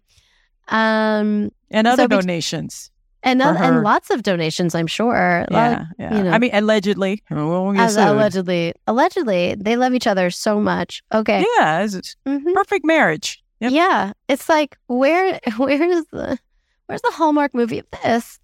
[0.69, 2.91] Um, And other So donations.
[3.23, 5.45] And oth- and lots of donations, I'm sure.
[5.49, 5.85] Lot- Yeah.
[5.97, 6.17] Yeah.
[6.17, 6.31] you know.
[6.31, 7.23] I mean, allegedly.
[7.29, 11.01] We won't get As allegedly, allegedly, they love each other so much.
[11.13, 11.45] Okay.
[11.57, 11.87] Yeah.
[12.27, 12.53] Mhm.
[12.53, 13.41] perfect marriage.
[13.59, 13.71] Yep.
[13.71, 16.37] Yeah, it's like where where's the
[16.87, 18.39] where's the Hallmark movie of this?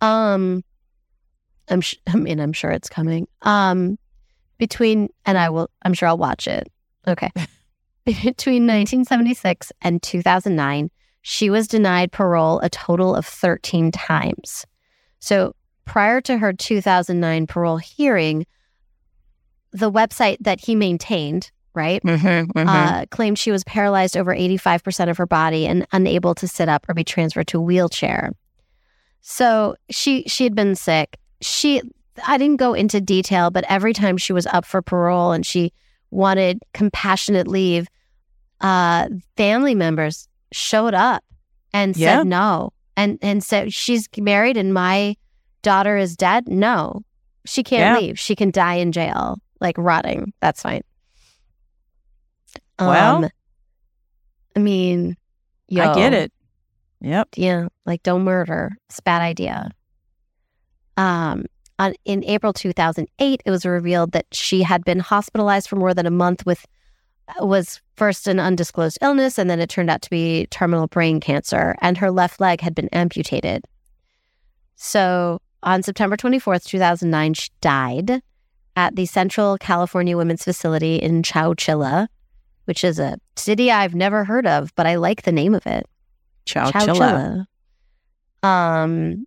[0.00, 0.62] Um,
[1.68, 3.26] I'm sh- I mean I'm sure it's coming.
[3.42, 3.98] Um,
[4.58, 6.70] between and I will I'm sure I'll watch it.
[7.08, 7.30] Okay,
[8.04, 10.90] between 1976 and 2009,
[11.22, 14.66] she was denied parole a total of 13 times.
[15.20, 15.54] So
[15.84, 18.44] prior to her 2009 parole hearing,
[19.72, 22.02] the website that he maintained, right?
[22.02, 26.68] Mm-hmm, uh, claimed she was paralyzed over 85% of her body and unable to sit
[26.68, 28.32] up or be transferred to a wheelchair.
[29.22, 31.16] So she she had been sick.
[31.40, 31.80] She
[32.26, 35.72] I didn't go into detail, but every time she was up for parole and she
[36.10, 37.86] wanted compassionate leave,
[38.60, 41.24] uh, family members showed up
[41.72, 42.18] and Yeah.
[42.18, 45.16] said no, and and said she's married and my
[45.62, 46.48] daughter is dead.
[46.48, 47.02] No,
[47.46, 48.06] she can't Yeah.
[48.06, 48.18] leave.
[48.18, 50.32] She can die in jail, like rotting.
[50.40, 50.82] That's fine.
[52.78, 53.30] Well, Um,
[54.56, 55.16] I mean,
[55.70, 56.32] I get it.
[57.00, 57.28] Yep.
[57.36, 58.70] yeah, like don't murder.
[58.88, 59.70] It's a bad idea.
[60.96, 61.46] Um,
[61.78, 66.06] on, in April 2008, it was revealed that she had been hospitalized for more than
[66.06, 66.66] a month with
[67.40, 71.76] was first an undisclosed illness, and then it turned out to be terminal brain cancer,
[71.80, 73.64] and her left leg had been amputated.
[74.76, 78.22] So on September 24th, 2009, she died
[78.74, 82.08] at the Central California Women's Facility in Chowchilla,
[82.64, 85.86] which is a city I've never heard of, but I like the name of it.
[86.46, 87.46] Chow chilla.
[88.42, 88.48] Chowchilla.
[88.48, 89.26] Um,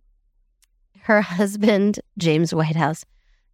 [1.00, 3.04] her husband, James Whitehouse,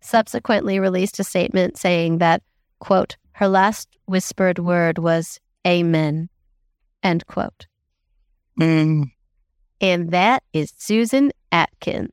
[0.00, 2.42] subsequently released a statement saying that,
[2.80, 6.28] quote, her last whispered word was amen,
[7.02, 7.66] end quote.
[8.60, 9.10] Mm,
[9.80, 12.12] And that is Susan Atkins.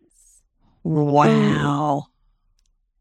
[0.83, 2.05] wow.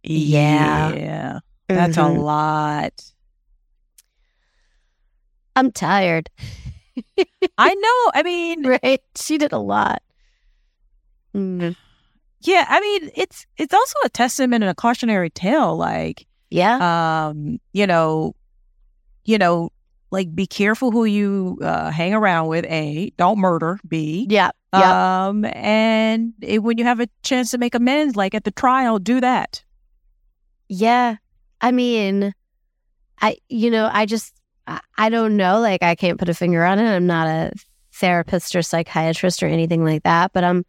[0.03, 0.93] Yeah.
[0.95, 1.39] Yeah.
[1.69, 2.23] That's a Mhm.
[2.23, 3.13] lot.
[5.55, 6.31] I'm tired,
[7.59, 8.11] I know.
[8.15, 9.03] I mean, right?
[9.17, 10.03] She did a lot.
[11.35, 11.75] Mm,
[12.41, 15.77] yeah, I mean, it's it's also a testament and a cautionary tale.
[15.77, 17.29] Like, Yeah.
[17.29, 18.35] um, you know,
[19.25, 19.71] you know,
[20.11, 22.65] like be careful who you uh, hang around with.
[22.65, 23.79] A, don't murder.
[23.87, 24.51] B, yeah.
[24.73, 25.29] Yeah.
[25.29, 28.99] um, and it, when you have a chance to make amends, like at the trial,
[28.99, 29.65] do that.
[30.69, 31.17] Yeah.
[31.61, 32.35] I mean,
[33.21, 34.35] I, you know, I just,
[34.67, 35.61] I, I don't know.
[35.61, 36.85] Like, I can't put a finger on it.
[36.85, 37.53] I'm not a
[37.93, 40.65] therapist or psychiatrist or anything like that, but I'm,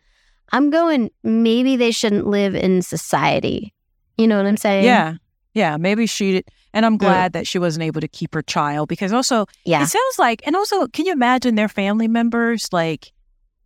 [0.52, 3.74] I'm going, maybe they shouldn't live in society.
[4.18, 4.86] You know what I'm saying?
[4.86, 5.16] Yeah,
[5.60, 5.78] yeah.
[5.78, 6.32] Maybe she.
[6.32, 6.99] Did and I'm mm.
[6.99, 9.84] glad that she wasn't able to keep her child because also Yeah.
[9.84, 12.70] It sounds like, and also, can you imagine their family members?
[12.72, 13.12] Like,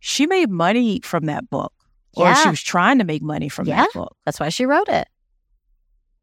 [0.00, 1.72] she made money from that book,
[2.16, 3.76] or she was trying to make money from Yeah.
[3.82, 4.16] that book.
[4.24, 5.08] That's why she wrote it.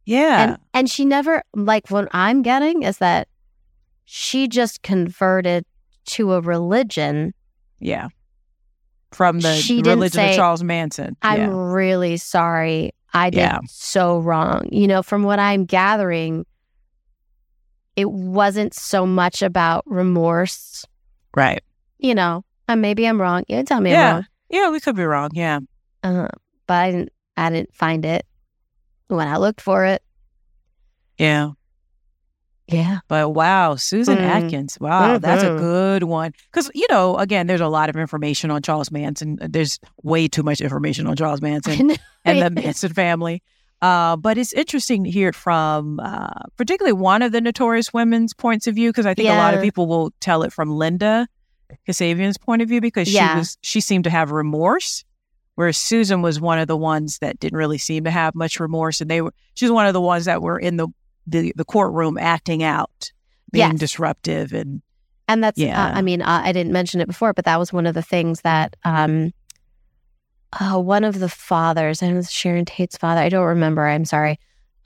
[0.05, 3.27] Yeah, And, and she never, like, what I'm getting is that
[4.05, 5.63] she just converted
[6.05, 7.33] to a religion.
[7.79, 8.09] yeah.
[9.11, 11.17] From the She religion of Charles Manson.
[11.21, 11.49] I'm yeah.
[11.51, 12.93] really sorry.
[13.13, 13.59] I did Yeah.
[13.67, 14.67] so wrong.
[14.71, 16.45] You know, from what I'm gathering,
[17.95, 20.85] it wasn't so much about remorse.
[21.35, 21.63] right.
[21.99, 23.43] You know, and maybe I'm wrong.
[23.47, 24.07] You tell me Yeah.
[24.07, 24.25] I'm wrong.
[24.49, 25.29] Yeah, we could be wrong.
[25.33, 25.59] Yeah,
[26.03, 26.27] Uh,
[26.67, 27.09] but I didn't.
[27.37, 28.25] I didn't find it
[29.07, 30.01] when I looked for it.
[31.17, 31.51] yeah.
[32.71, 32.99] Yeah.
[33.07, 34.21] But wow, Susan Mm.
[34.21, 34.77] Atkins.
[34.79, 35.57] Wow, that's a Mhm.
[35.59, 36.31] good one.
[36.51, 39.37] Because, you know, again, there's a lot of information on Charles Manson.
[39.41, 41.91] There's way too much information on Charles Manson.
[42.25, 43.41] and the Manson family.
[43.81, 48.31] Uh, but it's interesting to hear it from uh, particularly one of the notorious women's
[48.33, 51.27] points of view because I think a lot of people will tell it from Linda
[51.87, 53.33] Kasabian's point of view because Yeah.
[53.33, 55.03] she was she seemed to have remorse,
[55.55, 59.01] whereas Susan was one of the ones that didn't really seem to have much remorse,
[59.01, 60.87] and they were she was one of the ones that were in the
[61.27, 63.11] the, the courtroom acting out,
[63.51, 63.79] being Yes.
[63.79, 64.81] disruptive, and
[65.27, 65.81] And that's, Yeah.
[65.81, 68.01] uh, I mean, uh, I didn't mention it before, but that was one of the
[68.01, 69.31] things that um,
[70.59, 74.37] uh, one of the fathers, and Sharon Tate's father, I don't remember, I'm sorry,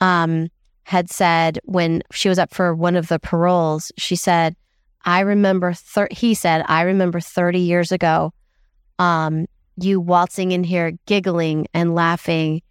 [0.02, 0.50] um,
[0.84, 4.56] had said when she was up for one of the paroles, she said,
[5.04, 8.32] I remember, thir-, he said, I remember 30 years ago,
[9.00, 12.62] um, you waltzing in here, giggling and laughing,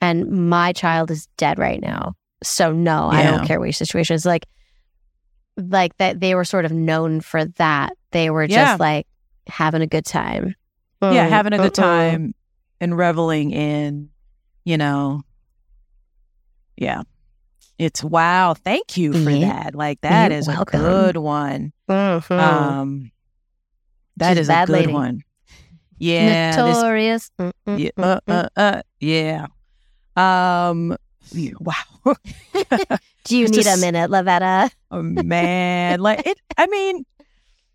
[0.00, 2.14] and my child is dead right now.
[2.42, 4.24] So no, I don't care what your situation is.
[4.26, 4.46] Like,
[5.56, 7.94] like that they were sort of known for that.
[8.12, 9.06] They were just like
[9.46, 10.54] having a good time.
[11.02, 12.34] yeah, having a good time
[12.80, 14.10] and reveling in,
[14.64, 15.22] you know,
[16.76, 17.02] yeah.
[17.78, 18.54] It's wow.
[18.54, 19.48] Thank you for Yeah.
[19.64, 19.74] that.
[19.74, 20.80] Like that You're is welcome.
[20.80, 21.72] a good one.
[21.88, 22.30] Mhm.
[22.38, 23.12] Um,
[24.16, 24.92] that She's is a a good lady.
[24.92, 25.22] one.
[26.00, 26.54] Yeah.
[26.54, 27.30] Notorious.
[27.40, 29.46] Mm, yeah, uh, uh, uh, yeah.
[30.16, 30.96] Um,
[31.60, 31.74] wow.
[33.24, 34.70] Do you need just- a minute, Lavetta?
[34.90, 37.04] Oh, man like it i mean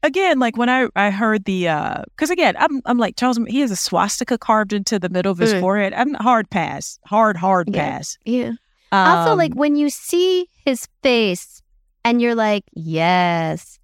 [0.01, 3.59] again like when i i heard the uh because again i'm i'm like charles he
[3.59, 5.59] has a swastika carved into the middle of his Mm.
[5.59, 7.81] forehead i'm hard pass hard hard Yeah.
[7.97, 8.51] pass Yeah.
[8.91, 11.61] also, Um, like when you see his face
[12.03, 13.77] and you're like, yes,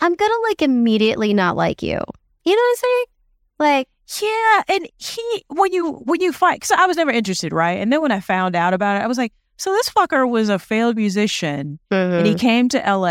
[0.00, 1.98] I'm gonna like immediately not like you.
[2.44, 3.04] You know what I'm saying?
[3.58, 3.88] Like,
[4.22, 7.92] yeah and he when you when you fight so i was never interested right and
[7.92, 10.58] then when i found out about it i was like so this fucker was a
[10.58, 13.08] failed musician and he came to la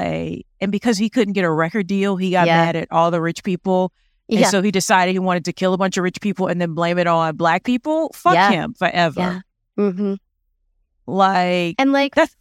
[0.60, 2.66] and because he couldn't get a record deal he got Yeah.
[2.66, 3.92] mad at all the rich people
[4.30, 6.60] and yeah, so he decided he wanted to kill a bunch of rich people and
[6.60, 8.50] then blame it all on black people fuck Yeah.
[8.52, 9.44] him forever
[9.78, 9.92] yeah.
[9.92, 10.16] hmm
[11.06, 12.36] Like, And like, That's-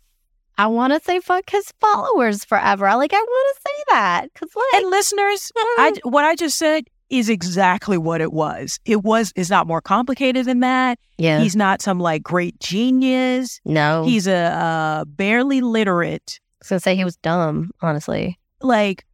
[0.58, 2.86] I want to say fuck his followers forever.
[2.96, 6.84] Like, I want to say that because, like, and listeners, I what I just said
[7.10, 8.78] is exactly what it was.
[8.84, 10.98] It was is not more complicated than that.
[11.18, 13.60] yeah, He's not some like great genius.
[13.64, 17.70] no, He's a uh, barely literate, I was gonna say he was dumb.
[17.80, 19.04] Honestly, like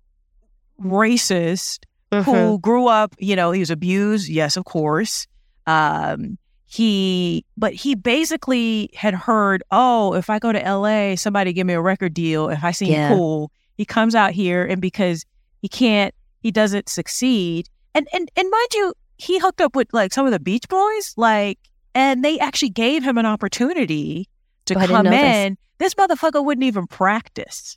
[0.81, 2.25] racist Mhm.
[2.25, 4.29] who grew up, you know, he was abused.
[4.29, 5.27] Yes, of course.
[5.67, 11.67] Um, he, but he basically had heard, oh, if I go to LA, somebody give
[11.67, 12.49] me a record deal.
[12.49, 13.09] If I seem Yeah.
[13.15, 15.25] cool, he comes out here, and because
[15.61, 17.69] he can't, he doesn't succeed.
[17.95, 21.15] And and and mind you, he hooked up with like some of the Beach Boys,
[21.17, 21.59] like,
[21.95, 24.29] and they actually gave him an opportunity
[24.67, 25.47] to Oh, come know this.
[25.47, 25.59] in.
[25.79, 27.77] This motherfucker wouldn't even practice.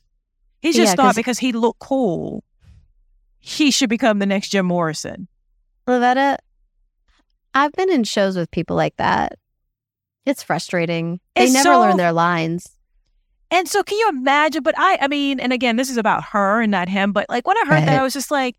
[0.61, 2.43] He just Yeah, thought 'cause- because he looked cool,
[3.39, 5.28] he should become the next Jim Morrison.
[5.88, 6.38] Lavetta,
[7.53, 9.34] I've been in shows with people like that.
[10.26, 11.20] It's frustrating.
[11.36, 12.70] They never so- learn their lines.
[13.51, 14.63] And so can you imagine?
[14.63, 17.45] But I I mean, and again, this is about her and not him, but like
[17.47, 18.55] when I heard that, I was just like,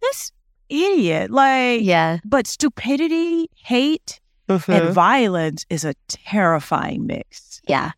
[0.00, 0.32] this
[0.72, 1.30] idiot.
[1.30, 7.60] Like Yeah, but stupidity, hate, and violence is a terrifying mix.
[7.68, 7.92] yeah,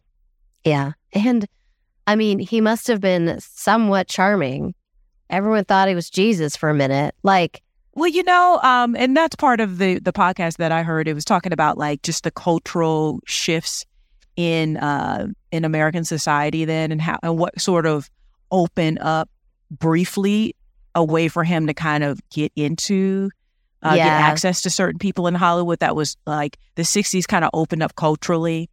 [0.65, 0.93] yeah.
[1.13, 1.47] And
[2.07, 4.75] I mean, he must have been somewhat charming.
[5.31, 7.15] Everyone thought he was Jesus for a minute.
[7.23, 7.63] Like,
[7.95, 11.09] Well, you know, um, and that's part of the the podcast that I heard.
[11.09, 13.85] It was talking about like just the cultural shifts
[14.37, 18.11] in uh in American society then and how and what sort of
[18.51, 19.31] opened up
[19.71, 20.55] briefly
[20.95, 23.31] a way for him to kind of get into
[23.83, 27.51] uh, get access to certain people in Hollywood that was like the 60s kind of
[27.53, 28.71] opened up culturally.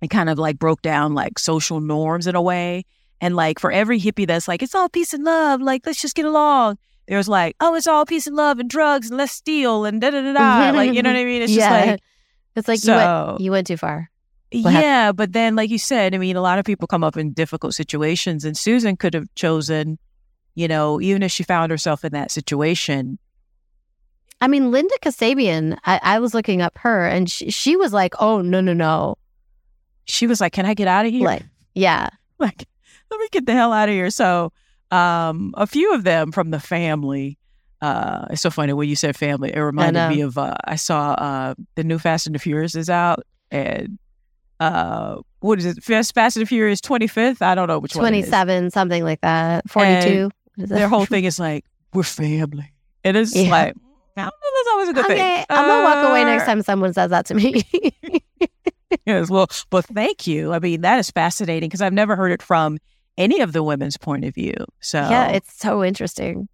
[0.00, 2.84] And kind of like broke down like social norms in a way.
[3.20, 6.14] And like for every hippie that's like it's all peace and love like let's just
[6.14, 6.78] get along
[7.08, 10.10] there's like oh it's all peace and love and drugs and let's steal and da
[10.10, 11.42] da da da like you know what I mean?
[11.48, 12.00] It's just like
[12.54, 14.08] it's like you so went you went too far.
[14.50, 17.32] Yeah, but then, like you said, I mean, a lot of people come up in
[17.32, 19.98] difficult situations, and Susan could have chosen,
[20.58, 23.16] you know, even if she found herself in that situation.
[24.40, 25.78] I mean, Linda Kasabian.
[25.84, 29.14] I, I was looking up her, and she, she was like, "Oh no, no, no!"
[30.06, 31.24] She was like, "Can I get out of here?
[31.24, 31.44] Like,
[31.76, 32.08] yeah,
[32.40, 32.66] like,
[33.08, 34.52] let me get the hell out of here." So,
[34.90, 37.38] um, a few of them from the family.
[37.80, 39.54] Uh, it's so funny when you said family.
[39.54, 42.90] It reminded me of uh, I saw uh, the new Fast and the Furious is
[42.90, 43.96] out, and
[44.58, 45.84] uh, what is it?
[45.84, 47.42] Fast, Fast and the Furious twenty fifth.
[47.42, 48.04] I don't know which one.
[48.04, 49.70] it twenty seven, something like that.
[49.70, 50.30] Forty two.
[50.66, 52.72] Their whole thing is like we're family,
[53.04, 53.50] and it's Yeah.
[53.50, 53.74] like
[54.16, 54.50] I don't know.
[54.56, 55.44] That's always a good Okay, thing.
[55.48, 57.62] I'm gonna walk away Uh, next time someone says that to me.
[59.04, 60.52] Yes, well, but thank you.
[60.52, 62.78] I mean, that is fascinating because I've never heard it from
[63.18, 64.54] any of the women's point of view.
[64.80, 66.48] So yeah, it's so interesting.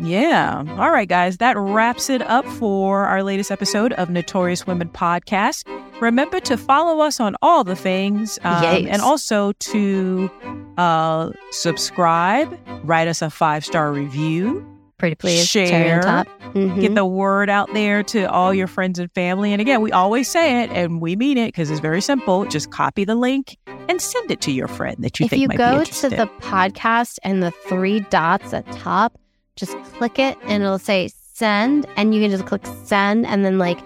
[0.00, 0.64] Yeah.
[0.78, 5.64] All right, guys, that wraps it up for our latest episode of Notorious Women podcast.
[6.00, 8.86] Remember to follow us on all the things, um, Yes.
[8.90, 10.30] and also to
[10.78, 14.66] uh, subscribe, write us a five star review.
[14.96, 15.46] Pretty please.
[15.46, 16.00] Share.
[16.02, 16.26] top.
[16.54, 16.80] Mhm.
[16.80, 19.52] get the word out there to all your friends and family.
[19.52, 22.44] And again, we always say it and we mean it because it's very simple.
[22.46, 23.56] Just copy the link
[23.88, 25.78] and send it to your friend that you if think you might be If you
[25.78, 29.16] go to the podcast and the three dots at top,
[29.60, 33.58] just click it and it'll say send, and you can just click send and then
[33.58, 33.78] like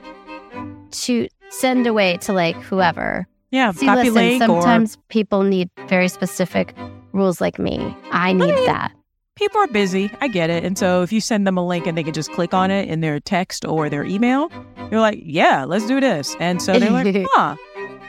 [0.92, 3.26] to send away to like whoever.
[3.50, 6.74] yeah, See, copy listen, link or sometimes people need very specific
[7.12, 7.94] rules like me.
[8.10, 8.92] I need mean, that.
[9.36, 10.10] people are busy.
[10.20, 10.64] I get it.
[10.64, 12.88] And so if you send them a link and they can just click on it
[12.88, 14.50] in their text or their email,
[14.90, 16.34] you're like, yeah, let's do this.
[16.40, 17.56] And so they're like, huh.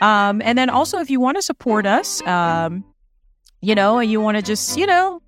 [0.01, 2.83] Um, and then also if you want to support us, um,
[3.61, 5.21] you know, and you want to just, you know,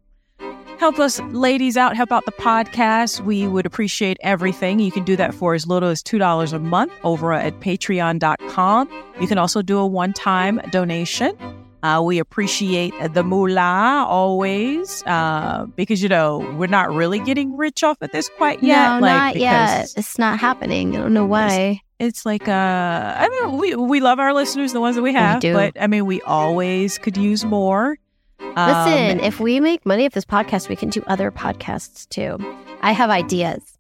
[0.80, 4.80] help us ladies out, help out the podcast, we would appreciate everything.
[4.80, 8.90] You can do that for as little as $2 a month over at patreon.com.
[9.20, 11.38] You can also do a one-time donation.
[11.84, 17.84] Uh, we appreciate the moolah always uh, because, you know, we're not really getting rich
[17.84, 18.96] off of this quite yet.
[18.96, 19.94] no, like, not yet.
[19.96, 20.98] It's not happening.
[20.98, 21.82] I don't know why.
[22.00, 25.40] It's like, uh, I mean, we, we love our listeners, the ones that we have,
[25.40, 25.54] do.
[25.54, 27.98] but I mean, we always could use more.
[28.40, 32.38] Listen, Um, if we make money off this podcast, we can do other podcasts too.
[32.82, 33.78] I have ideas.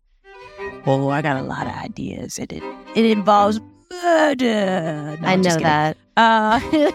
[0.85, 2.39] oh, I got a lot of ideas.
[2.39, 2.63] It, it,
[2.95, 3.59] it involves
[4.03, 5.17] murder.
[5.21, 5.97] No, I know that.
[6.17, 6.59] Uh,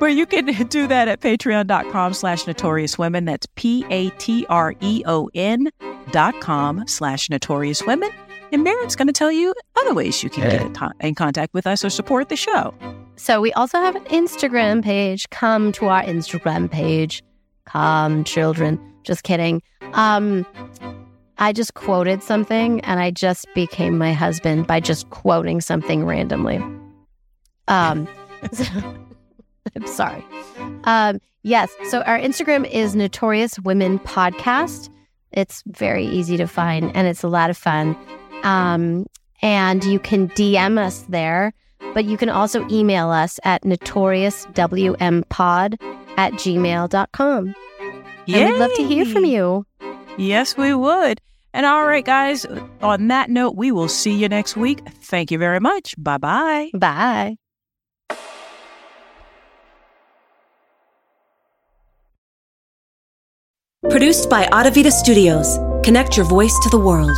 [0.00, 3.24] but you can do that at patreon.com slash notorious women.
[3.24, 5.70] That's P A T R E O N
[6.10, 8.10] dot com slash notorious women.
[8.50, 11.52] And Miriam's going to tell you other ways you can get in, to- in contact
[11.54, 12.74] with us or support the show.
[13.18, 15.28] So we also have an Instagram page.
[15.30, 17.22] Come to our Instagram page.
[17.66, 18.80] Come, children.
[19.02, 19.60] Just kidding.
[19.92, 20.46] Um,
[21.38, 26.56] I just quoted something and I just became my husband by just quoting something randomly.
[27.66, 28.08] Um,
[29.76, 30.24] I'm sorry.
[30.84, 31.70] Um, yes.
[31.90, 34.90] So our Instagram is Notorious Women Podcast.
[35.32, 37.96] It's very easy to find and it's a lot of fun.
[38.42, 39.06] Um,
[39.42, 41.52] and you can DM us there,
[41.94, 45.76] but you can also email us at notoriouswmpod
[46.16, 47.54] at gmail.com.
[48.26, 48.36] Yeah.
[48.36, 49.64] And we'd love to hear from you.
[50.18, 51.20] Yes, we would.
[51.54, 52.44] And all right, guys,
[52.82, 54.80] on that note, we will see you next week.
[55.02, 55.94] Thank you very much.
[55.96, 56.70] Bye bye.
[56.74, 57.36] Bye.
[63.88, 65.58] Produced by Adavita Studios.
[65.82, 67.16] Connect your voice to the world.